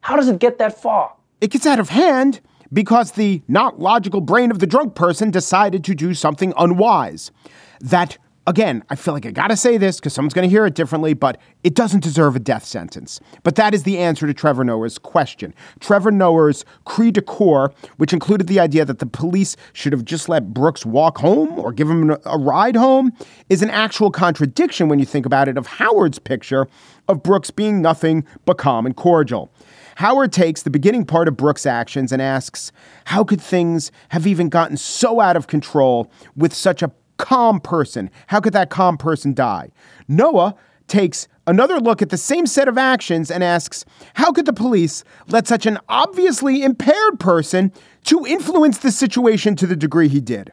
How 0.01 0.15
does 0.15 0.27
it 0.27 0.39
get 0.39 0.57
that 0.57 0.81
far? 0.81 1.15
It 1.41 1.51
gets 1.51 1.67
out 1.67 1.79
of 1.79 1.89
hand 1.89 2.41
because 2.73 3.11
the 3.11 3.43
not 3.47 3.79
logical 3.79 4.21
brain 4.21 4.49
of 4.49 4.57
the 4.57 4.65
drunk 4.65 4.95
person 4.95 5.29
decided 5.29 5.83
to 5.83 5.93
do 5.93 6.15
something 6.15 6.53
unwise. 6.57 7.29
That 7.81 8.17
Again, 8.47 8.83
I 8.91 8.95
feel 8.95 9.15
like 9.15 9.25
I 9.25 9.31
gotta 9.31 9.57
say 9.57 9.77
this 9.77 9.99
because 9.99 10.13
someone's 10.13 10.35
gonna 10.35 10.45
hear 10.47 10.67
it 10.67 10.75
differently, 10.75 11.15
but 11.15 11.39
it 11.63 11.73
doesn't 11.73 12.03
deserve 12.03 12.35
a 12.35 12.39
death 12.39 12.63
sentence. 12.63 13.19
But 13.41 13.55
that 13.55 13.73
is 13.73 13.83
the 13.83 13.97
answer 13.97 14.27
to 14.27 14.35
Trevor 14.35 14.63
Noah's 14.63 14.99
question. 14.99 15.51
Trevor 15.79 16.11
Noah's 16.11 16.63
cri 16.85 17.09
de 17.09 17.23
coeur, 17.23 17.73
which 17.97 18.13
included 18.13 18.45
the 18.45 18.59
idea 18.59 18.85
that 18.85 18.99
the 18.99 19.07
police 19.07 19.55
should 19.73 19.93
have 19.93 20.05
just 20.05 20.29
let 20.29 20.53
Brooks 20.53 20.85
walk 20.85 21.17
home 21.17 21.57
or 21.57 21.71
give 21.71 21.89
him 21.89 22.15
a 22.23 22.37
ride 22.37 22.75
home, 22.75 23.13
is 23.49 23.63
an 23.63 23.71
actual 23.71 24.11
contradiction 24.11 24.89
when 24.89 24.99
you 24.99 25.05
think 25.05 25.25
about 25.25 25.47
it 25.47 25.57
of 25.57 25.65
Howard's 25.65 26.19
picture 26.19 26.67
of 27.07 27.23
Brooks 27.23 27.49
being 27.49 27.81
nothing 27.81 28.25
but 28.45 28.59
calm 28.59 28.85
and 28.85 28.95
cordial. 28.95 29.51
Howard 29.95 30.31
takes 30.31 30.61
the 30.61 30.69
beginning 30.69 31.05
part 31.05 31.27
of 31.27 31.37
Brooks' 31.37 31.65
actions 31.65 32.11
and 32.11 32.21
asks, 32.21 32.71
How 33.05 33.23
could 33.23 33.41
things 33.41 33.91
have 34.09 34.27
even 34.27 34.49
gotten 34.49 34.77
so 34.77 35.19
out 35.19 35.35
of 35.35 35.47
control 35.47 36.11
with 36.35 36.53
such 36.53 36.83
a 36.83 36.91
calm 37.17 37.59
person. 37.59 38.09
How 38.27 38.39
could 38.39 38.53
that 38.53 38.69
calm 38.69 38.97
person 38.97 39.33
die? 39.33 39.71
Noah 40.07 40.55
takes 40.87 41.27
another 41.47 41.79
look 41.79 42.01
at 42.01 42.09
the 42.09 42.17
same 42.17 42.45
set 42.45 42.67
of 42.67 42.77
actions 42.77 43.31
and 43.31 43.43
asks, 43.43 43.85
how 44.15 44.31
could 44.31 44.45
the 44.45 44.53
police 44.53 45.03
let 45.27 45.47
such 45.47 45.65
an 45.65 45.79
obviously 45.89 46.63
impaired 46.63 47.19
person 47.19 47.71
to 48.05 48.25
influence 48.25 48.77
the 48.77 48.91
situation 48.91 49.55
to 49.55 49.67
the 49.67 49.75
degree 49.75 50.07
he 50.07 50.21
did? 50.21 50.51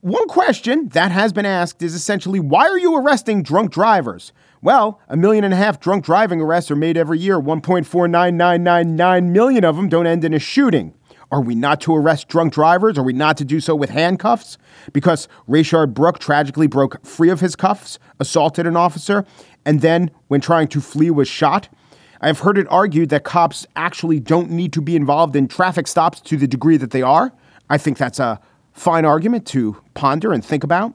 One 0.00 0.28
question 0.28 0.88
that 0.90 1.10
has 1.10 1.32
been 1.32 1.46
asked 1.46 1.82
is 1.82 1.94
essentially, 1.94 2.38
why 2.38 2.68
are 2.68 2.78
you 2.78 2.96
arresting 2.96 3.42
drunk 3.42 3.72
drivers? 3.72 4.32
Well, 4.62 5.00
a 5.08 5.16
million 5.16 5.42
and 5.42 5.52
a 5.52 5.56
half 5.56 5.80
drunk 5.80 6.04
driving 6.04 6.40
arrests 6.40 6.70
are 6.70 6.76
made 6.76 6.96
every 6.96 7.18
year. 7.18 7.40
1.49999 7.40 9.30
million 9.30 9.64
of 9.64 9.76
them 9.76 9.88
don't 9.88 10.06
end 10.06 10.24
in 10.24 10.32
a 10.32 10.38
shooting. 10.38 10.94
Are 11.32 11.40
we 11.40 11.54
not 11.54 11.80
to 11.82 11.94
arrest 11.94 12.28
drunk 12.28 12.52
drivers? 12.52 12.98
Are 12.98 13.02
we 13.02 13.12
not 13.12 13.36
to 13.38 13.44
do 13.44 13.60
so 13.60 13.74
with 13.74 13.90
handcuffs? 13.90 14.58
Because 14.92 15.28
Rayshard 15.48 15.92
Brooke 15.92 16.18
tragically 16.18 16.66
broke 16.66 17.04
free 17.04 17.30
of 17.30 17.40
his 17.40 17.56
cuffs, 17.56 17.98
assaulted 18.20 18.66
an 18.66 18.76
officer, 18.76 19.24
and 19.64 19.80
then, 19.80 20.10
when 20.28 20.40
trying 20.40 20.68
to 20.68 20.80
flee, 20.80 21.10
was 21.10 21.26
shot. 21.26 21.68
I've 22.20 22.40
heard 22.40 22.56
it 22.56 22.66
argued 22.70 23.08
that 23.10 23.24
cops 23.24 23.66
actually 23.74 24.20
don't 24.20 24.50
need 24.50 24.72
to 24.74 24.80
be 24.80 24.94
involved 24.94 25.34
in 25.36 25.48
traffic 25.48 25.88
stops 25.88 26.20
to 26.22 26.36
the 26.36 26.46
degree 26.46 26.76
that 26.76 26.92
they 26.92 27.02
are. 27.02 27.32
I 27.68 27.78
think 27.78 27.98
that's 27.98 28.20
a 28.20 28.40
fine 28.72 29.04
argument 29.04 29.46
to 29.48 29.76
ponder 29.94 30.32
and 30.32 30.44
think 30.44 30.62
about. 30.62 30.94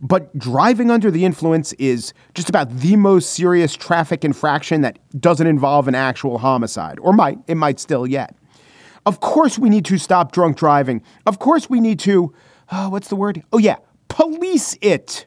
But 0.00 0.36
driving 0.38 0.90
under 0.90 1.10
the 1.10 1.24
influence 1.24 1.72
is 1.74 2.12
just 2.34 2.48
about 2.48 2.70
the 2.70 2.96
most 2.96 3.30
serious 3.30 3.74
traffic 3.74 4.24
infraction 4.24 4.80
that 4.82 4.98
doesn't 5.20 5.46
involve 5.46 5.88
an 5.88 5.94
actual 5.94 6.38
homicide, 6.38 6.98
or 7.00 7.12
might. 7.12 7.38
It 7.46 7.54
might 7.56 7.80
still 7.80 8.06
yet. 8.06 8.34
Of 9.06 9.20
course, 9.20 9.58
we 9.58 9.70
need 9.70 9.84
to 9.86 9.98
stop 9.98 10.32
drunk 10.32 10.56
driving. 10.56 11.00
Of 11.24 11.38
course, 11.38 11.70
we 11.70 11.80
need 11.80 12.00
to, 12.00 12.34
oh, 12.72 12.90
what's 12.90 13.08
the 13.08 13.16
word? 13.16 13.42
Oh, 13.52 13.58
yeah, 13.58 13.76
police 14.08 14.76
it. 14.82 15.26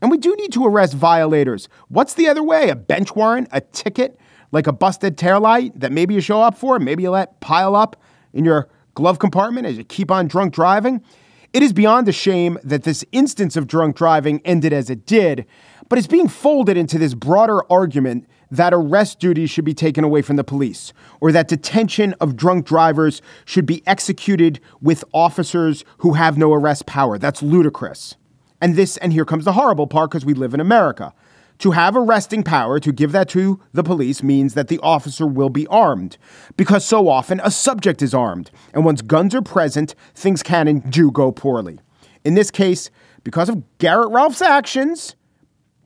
And 0.00 0.10
we 0.10 0.16
do 0.16 0.34
need 0.36 0.52
to 0.52 0.64
arrest 0.64 0.94
violators. 0.94 1.68
What's 1.88 2.14
the 2.14 2.28
other 2.28 2.42
way? 2.42 2.70
A 2.70 2.74
bench 2.74 3.14
warrant, 3.14 3.48
a 3.52 3.60
ticket, 3.60 4.18
like 4.52 4.66
a 4.66 4.72
busted 4.72 5.18
taillight 5.18 5.72
that 5.78 5.92
maybe 5.92 6.14
you 6.14 6.22
show 6.22 6.40
up 6.40 6.56
for, 6.56 6.78
maybe 6.78 7.02
you 7.02 7.10
let 7.10 7.40
pile 7.40 7.76
up 7.76 8.00
in 8.32 8.46
your 8.46 8.70
glove 8.94 9.18
compartment 9.18 9.66
as 9.66 9.76
you 9.76 9.84
keep 9.84 10.10
on 10.10 10.26
drunk 10.26 10.54
driving. 10.54 11.02
It 11.52 11.62
is 11.62 11.74
beyond 11.74 12.08
a 12.08 12.12
shame 12.12 12.58
that 12.64 12.84
this 12.84 13.04
instance 13.12 13.56
of 13.56 13.66
drunk 13.66 13.96
driving 13.96 14.40
ended 14.46 14.72
as 14.72 14.88
it 14.88 15.04
did, 15.04 15.46
but 15.88 15.98
it's 15.98 16.08
being 16.08 16.28
folded 16.28 16.78
into 16.78 16.96
this 16.96 17.12
broader 17.12 17.70
argument 17.70 18.26
that 18.50 18.74
arrest 18.74 19.20
duties 19.20 19.50
should 19.50 19.64
be 19.64 19.74
taken 19.74 20.04
away 20.04 20.22
from 20.22 20.36
the 20.36 20.44
police, 20.44 20.92
or 21.20 21.32
that 21.32 21.48
detention 21.48 22.14
of 22.14 22.36
drunk 22.36 22.66
drivers 22.66 23.22
should 23.44 23.66
be 23.66 23.82
executed 23.86 24.60
with 24.80 25.04
officers 25.12 25.84
who 25.98 26.14
have 26.14 26.36
no 26.36 26.52
arrest 26.52 26.86
power. 26.86 27.18
That's 27.18 27.42
ludicrous. 27.42 28.16
And 28.60 28.76
this, 28.76 28.96
and 28.98 29.12
here 29.12 29.24
comes 29.24 29.44
the 29.44 29.52
horrible 29.52 29.86
part 29.86 30.10
because 30.10 30.24
we 30.24 30.34
live 30.34 30.54
in 30.54 30.60
America. 30.60 31.14
To 31.60 31.72
have 31.72 31.94
arresting 31.94 32.42
power, 32.42 32.80
to 32.80 32.90
give 32.90 33.12
that 33.12 33.28
to 33.30 33.60
the 33.72 33.82
police, 33.82 34.22
means 34.22 34.54
that 34.54 34.68
the 34.68 34.78
officer 34.78 35.26
will 35.26 35.50
be 35.50 35.66
armed. 35.66 36.16
Because 36.56 36.86
so 36.86 37.08
often 37.08 37.40
a 37.44 37.50
subject 37.50 38.00
is 38.00 38.14
armed. 38.14 38.50
And 38.72 38.84
once 38.84 39.02
guns 39.02 39.34
are 39.34 39.42
present, 39.42 39.94
things 40.14 40.42
can 40.42 40.68
and 40.68 40.90
do 40.90 41.10
go 41.10 41.30
poorly. 41.32 41.78
In 42.24 42.34
this 42.34 42.50
case, 42.50 42.90
because 43.24 43.50
of 43.50 43.62
Garrett 43.78 44.10
Rolfe's 44.10 44.40
actions, 44.40 45.16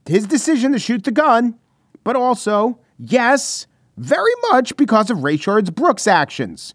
his 0.07 0.27
decision 0.27 0.72
to 0.72 0.79
shoot 0.79 1.03
the 1.03 1.11
gun, 1.11 1.59
but 2.05 2.17
also, 2.17 2.79
yes, 2.99 3.67
very 3.97 4.33
much 4.51 4.77
because 4.77 5.11
of 5.11 5.19
Rayshard's 5.19 5.71
Brooks 5.71 6.07
actions. 6.07 6.75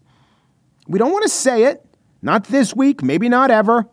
We 0.88 0.98
don't 0.98 1.12
want 1.12 1.22
to 1.22 1.28
say 1.28 1.64
it, 1.64 1.84
not 2.20 2.44
this 2.44 2.74
week, 2.74 3.02
maybe 3.02 3.28
not 3.28 3.50
ever. 3.50 3.86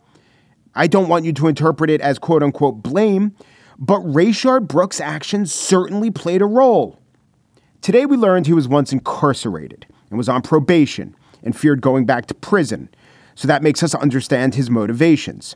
I 0.74 0.86
don't 0.86 1.08
want 1.08 1.24
you 1.24 1.32
to 1.34 1.48
interpret 1.48 1.90
it 1.90 2.00
as 2.00 2.18
quote 2.18 2.42
unquote 2.42 2.82
blame, 2.82 3.34
but 3.78 4.00
Rayshard 4.00 4.68
Brooks' 4.68 5.00
actions 5.00 5.54
certainly 5.54 6.10
played 6.10 6.42
a 6.42 6.46
role. 6.46 6.98
Today 7.80 8.06
we 8.06 8.16
learned 8.16 8.46
he 8.46 8.52
was 8.52 8.68
once 8.68 8.92
incarcerated 8.92 9.86
and 10.10 10.18
was 10.18 10.28
on 10.28 10.42
probation 10.42 11.14
and 11.42 11.56
feared 11.56 11.80
going 11.80 12.04
back 12.04 12.26
to 12.26 12.34
prison. 12.34 12.88
So 13.34 13.46
that 13.46 13.62
makes 13.62 13.82
us 13.82 13.94
understand 13.94 14.56
his 14.56 14.68
motivations. 14.68 15.54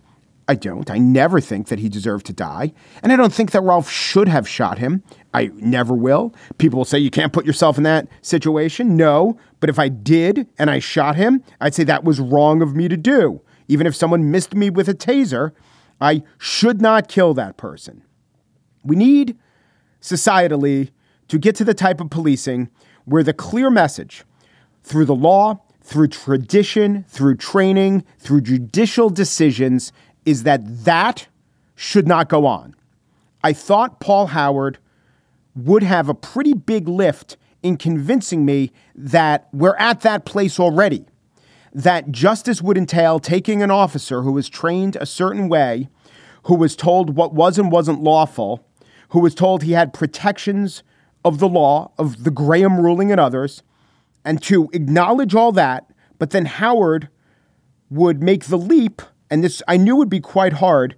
I 0.53 0.55
don't. 0.55 0.91
I 0.91 0.99
never 0.99 1.41
think 1.41 1.69
that 1.69 1.79
he 1.79 1.88
deserved 1.88 2.27
to 2.27 2.35
die. 2.35 2.75
And 3.03 3.11
I 3.11 3.17
don't 3.17 3.33
think 3.33 3.53
that 3.53 3.62
Rolfe 3.62 3.88
should 3.88 4.29
have 4.29 4.47
shot 4.47 4.79
him. 4.79 5.03
I 5.33 5.47
never 5.55 5.95
will. 5.95 6.35
People 6.59 6.77
will 6.77 6.85
say 6.85 6.99
you 6.99 7.11
can't 7.11 7.33
put 7.33 7.47
yourself 7.47 7.79
in 7.79 7.85
that 7.85 8.07
situation. 8.21 8.95
No. 8.95 9.38
But 9.61 9.71
if 9.71 9.79
I 9.79 9.88
did 9.88 10.47
and 10.59 10.71
I 10.71 10.79
shot 10.79 11.17
him, 11.17 11.43
I'd 11.59 11.75
say 11.75 11.85
that 11.85 12.05
was 12.05 12.21
wrong 12.21 12.61
of 12.61 12.77
me 12.77 12.87
to 12.87 12.99
do. 12.99 13.41
Even 13.67 13.87
if 13.87 13.97
someone 13.97 14.31
missed 14.31 14.55
me 14.55 14.69
with 14.69 14.91
a 14.91 14.95
taser, 14.95 15.53
I 16.03 16.23
should 16.37 16.83
not 16.83 17.09
kill 17.09 17.33
that 17.33 17.57
person. 17.57 18.03
We 18.85 18.95
need 18.95 19.39
societally 20.03 20.91
to 21.29 21.39
get 21.39 21.57
to 21.57 21.64
the 21.64 21.72
type 21.72 21.99
of 21.99 22.11
policing 22.11 22.68
where 23.07 23.22
the 23.22 23.33
clear 23.33 23.70
message 23.70 24.24
through 24.83 25.07
the 25.07 25.14
law, 25.14 25.62
through 25.81 26.09
tradition, 26.09 27.07
through 27.09 27.37
training, 27.37 28.05
through 28.18 28.43
judicial 28.43 29.09
decisions 29.09 29.95
is 30.25 30.45
that 30.45 30.85
that 30.85 31.27
should 31.75 32.07
not 32.07 32.29
go 32.29 32.47
on. 32.47 32.75
I 33.43 33.53
thought 33.53 34.01
Paul 34.01 34.29
Howard 34.29 34.79
would 35.55 35.83
have 35.83 36.09
a 36.09 36.14
pretty 36.14 36.55
big 36.55 36.89
lift 36.89 37.37
in 37.62 37.77
convincing 37.77 38.45
me 38.45 38.73
that 38.95 39.49
we're 39.53 39.77
at 39.77 40.01
that 40.01 40.25
place 40.25 40.59
already. 40.59 41.05
That 41.73 42.12
justice 42.12 42.61
would 42.61 42.77
entail 42.77 43.18
taking 43.18 43.62
an 43.62 43.70
officer 43.70 44.23
who 44.23 44.33
was 44.33 44.49
trained 44.49 44.97
a 44.97 45.07
certain 45.07 45.49
way, 45.49 45.89
who 46.45 46.55
was 46.55 46.77
told 46.77 47.16
what 47.16 47.35
was 47.35 47.59
and 47.59 47.70
wasn't 47.70 48.03
lawful, 48.03 48.66
who 49.11 49.20
was 49.20 49.35
told 49.35 49.62
he 49.62 49.73
had 49.73 49.93
protections 49.93 50.83
of 51.25 51.39
the 51.39 51.49
law, 51.49 51.93
of 51.99 52.25
the 52.25 52.31
Graham 52.31 52.81
ruling 52.81 53.11
and 53.11 53.20
others, 53.20 53.62
and 54.25 54.43
to 54.43 54.68
acknowledge 54.73 55.35
all 55.35 55.53
that, 55.53 55.91
but 56.18 56.31
then 56.31 56.47
Howard 56.47 57.09
would 57.91 58.23
make 58.23 58.45
the 58.45 58.59
leap, 58.59 59.03
and 59.33 59.43
this 59.43 59.62
I 59.66 59.78
knew 59.78 59.97
would 59.97 60.11
be 60.11 60.20
quite 60.20 60.53
hard 60.53 60.95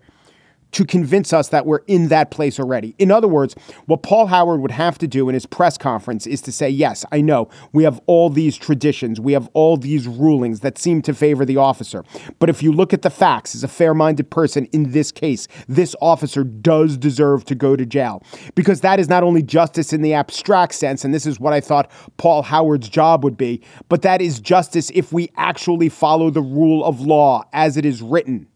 to 0.75 0.85
convince 0.85 1.33
us 1.33 1.49
that 1.49 1.66
we're 1.66 1.83
in 1.87 2.09
that 2.09 2.31
place 2.31 2.59
already. 2.59 2.95
In 2.99 3.11
other 3.11 3.29
words, 3.29 3.55
what 3.87 4.03
Paul 4.03 4.27
Howard 4.27 4.61
would 4.61 4.72
have 4.72 4.99
to 4.99 5.07
do 5.07 5.29
in 5.29 5.35
his 5.35 5.47
press 5.47 5.79
conference 5.79 6.27
is 6.27 6.43
to 6.43 6.53
say, 6.53 6.68
Yes, 6.68 7.05
I 7.12 7.20
know 7.20 7.49
we 7.72 7.85
have 7.85 8.01
all 8.07 8.29
these 8.29 8.57
traditions, 8.57 9.20
we 9.20 9.33
have 9.33 9.49
all 9.53 9.77
these 9.77 10.09
rulings 10.09 10.61
that 10.61 10.77
seem 10.77 11.01
to 11.03 11.14
favor 11.14 11.45
the 11.45 11.57
officer. 11.57 12.05
But 12.41 12.51
if 12.51 12.62
you 12.62 12.72
look 12.72 12.93
at 12.93 13.03
the 13.03 13.11
facts, 13.11 13.55
as 13.55 13.62
a 13.62 13.68
fair 13.68 13.95
minded 13.95 14.31
person 14.31 14.66
in 14.66 14.91
this 14.91 15.12
case, 15.12 15.47
this 15.68 15.95
officer 16.01 16.43
does 16.43 16.97
deserve 16.97 17.45
to 17.47 17.55
go 17.55 17.77
to 17.77 17.87
jail. 17.87 18.22
Because 18.57 18.81
that 18.81 18.99
is 18.99 19.09
not 19.09 19.22
only 19.22 19.43
justice 19.43 19.93
in 19.93 20.03
the 20.03 20.12
abstract 20.12 20.75
sense, 20.75 21.05
and 21.05 21.14
this 21.14 21.25
is 21.27 21.39
what 21.39 21.53
I 21.53 21.61
thought 21.61 21.91
Paul 22.16 22.43
Howard's 22.43 22.89
job 22.89 23.22
would 23.22 23.37
be, 23.37 23.62
but 23.89 24.03
that 24.03 24.20
is 24.20 24.41
justice 24.41 24.91
if 24.93 25.12
we 25.12 25.31
actually 25.37 25.89
follow 25.89 26.31
the 26.31 26.43
rule 26.43 26.85
of 26.85 27.01
law 27.01 27.45
as 27.53 27.77
it 27.77 27.85
is 27.85 28.03
written. 28.03 28.49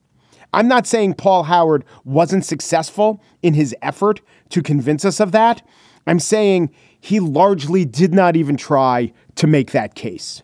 I'm 0.52 0.66
not 0.66 0.86
saying 0.86 1.14
Paul 1.14 1.42
Howard 1.42 1.84
wasn't 2.04 2.44
successful 2.44 3.22
in 3.42 3.52
his 3.52 3.74
effort 3.82 4.22
to 4.48 4.62
convince 4.62 5.04
us 5.04 5.20
of 5.20 5.32
that. 5.32 5.62
I'm 6.06 6.18
saying 6.18 6.70
he 6.98 7.20
largely 7.20 7.84
did 7.84 8.14
not 8.14 8.34
even 8.34 8.56
try 8.56 9.12
to 9.34 9.46
make 9.46 9.72
that 9.72 9.94
case. 9.94 10.42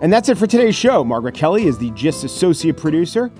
And 0.00 0.12
that's 0.12 0.28
it 0.30 0.38
for 0.38 0.46
today's 0.46 0.74
show. 0.74 1.04
Margaret 1.04 1.34
Kelley 1.34 1.66
is 1.66 1.78
the 1.78 1.90
GIST 1.90 2.24
associate 2.24 2.76
producer. 2.76 3.30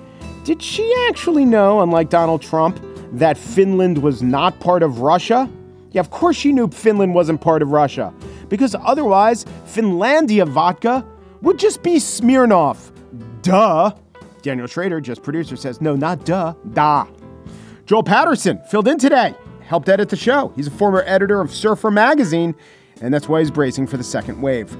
Did 0.44 0.62
she 0.62 0.94
actually 1.08 1.44
know, 1.44 1.80
unlike 1.80 2.10
Donald 2.10 2.42
Trump, 2.42 2.78
that 3.12 3.38
Finland 3.38 3.98
was 3.98 4.22
not 4.22 4.60
part 4.60 4.82
of 4.82 5.00
Russia? 5.00 5.48
Yeah, 5.92 6.00
of 6.00 6.10
course 6.10 6.36
she 6.36 6.52
knew 6.52 6.68
Finland 6.68 7.14
wasn't 7.14 7.40
part 7.40 7.62
of 7.62 7.70
Russia, 7.70 8.12
because 8.48 8.76
otherwise, 8.84 9.44
Finlandia 9.66 10.46
vodka 10.46 11.04
would 11.42 11.58
just 11.58 11.82
be 11.82 11.96
Smirnoff. 11.96 12.90
Duh. 13.42 13.92
Daniel 14.40 14.66
Schroeder, 14.66 15.00
just 15.00 15.22
producer, 15.22 15.56
says, 15.56 15.80
no, 15.80 15.94
not 15.94 16.24
duh, 16.24 16.54
da. 16.72 17.06
Joel 17.86 18.02
Patterson 18.02 18.60
filled 18.68 18.88
in 18.88 18.98
today, 18.98 19.34
helped 19.66 19.88
edit 19.88 20.08
the 20.08 20.16
show. 20.16 20.52
He's 20.56 20.66
a 20.66 20.70
former 20.70 21.02
editor 21.06 21.40
of 21.40 21.52
Surfer 21.52 21.90
Magazine, 21.90 22.54
and 23.00 23.12
that's 23.12 23.28
why 23.28 23.40
he's 23.40 23.50
bracing 23.50 23.86
for 23.86 23.96
the 23.96 24.04
second 24.04 24.40
wave. 24.40 24.76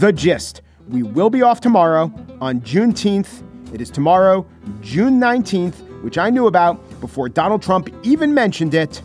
The 0.00 0.12
gist. 0.12 0.62
We 0.88 1.02
will 1.02 1.30
be 1.30 1.42
off 1.42 1.60
tomorrow 1.60 2.12
on 2.40 2.60
Juneteenth. 2.60 3.42
It 3.74 3.80
is 3.80 3.90
tomorrow, 3.90 4.46
June 4.80 5.18
19th, 5.20 6.02
which 6.02 6.18
I 6.18 6.28
knew 6.30 6.46
about 6.46 7.00
before 7.00 7.28
Donald 7.28 7.62
Trump 7.62 7.88
even 8.02 8.34
mentioned 8.34 8.74
it. 8.74 9.02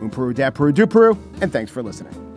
Umperu, 0.00 0.34
Dapperu, 0.34 0.72
Duperu, 0.72 1.16
and 1.42 1.52
thanks 1.52 1.70
for 1.70 1.82
listening. 1.82 2.27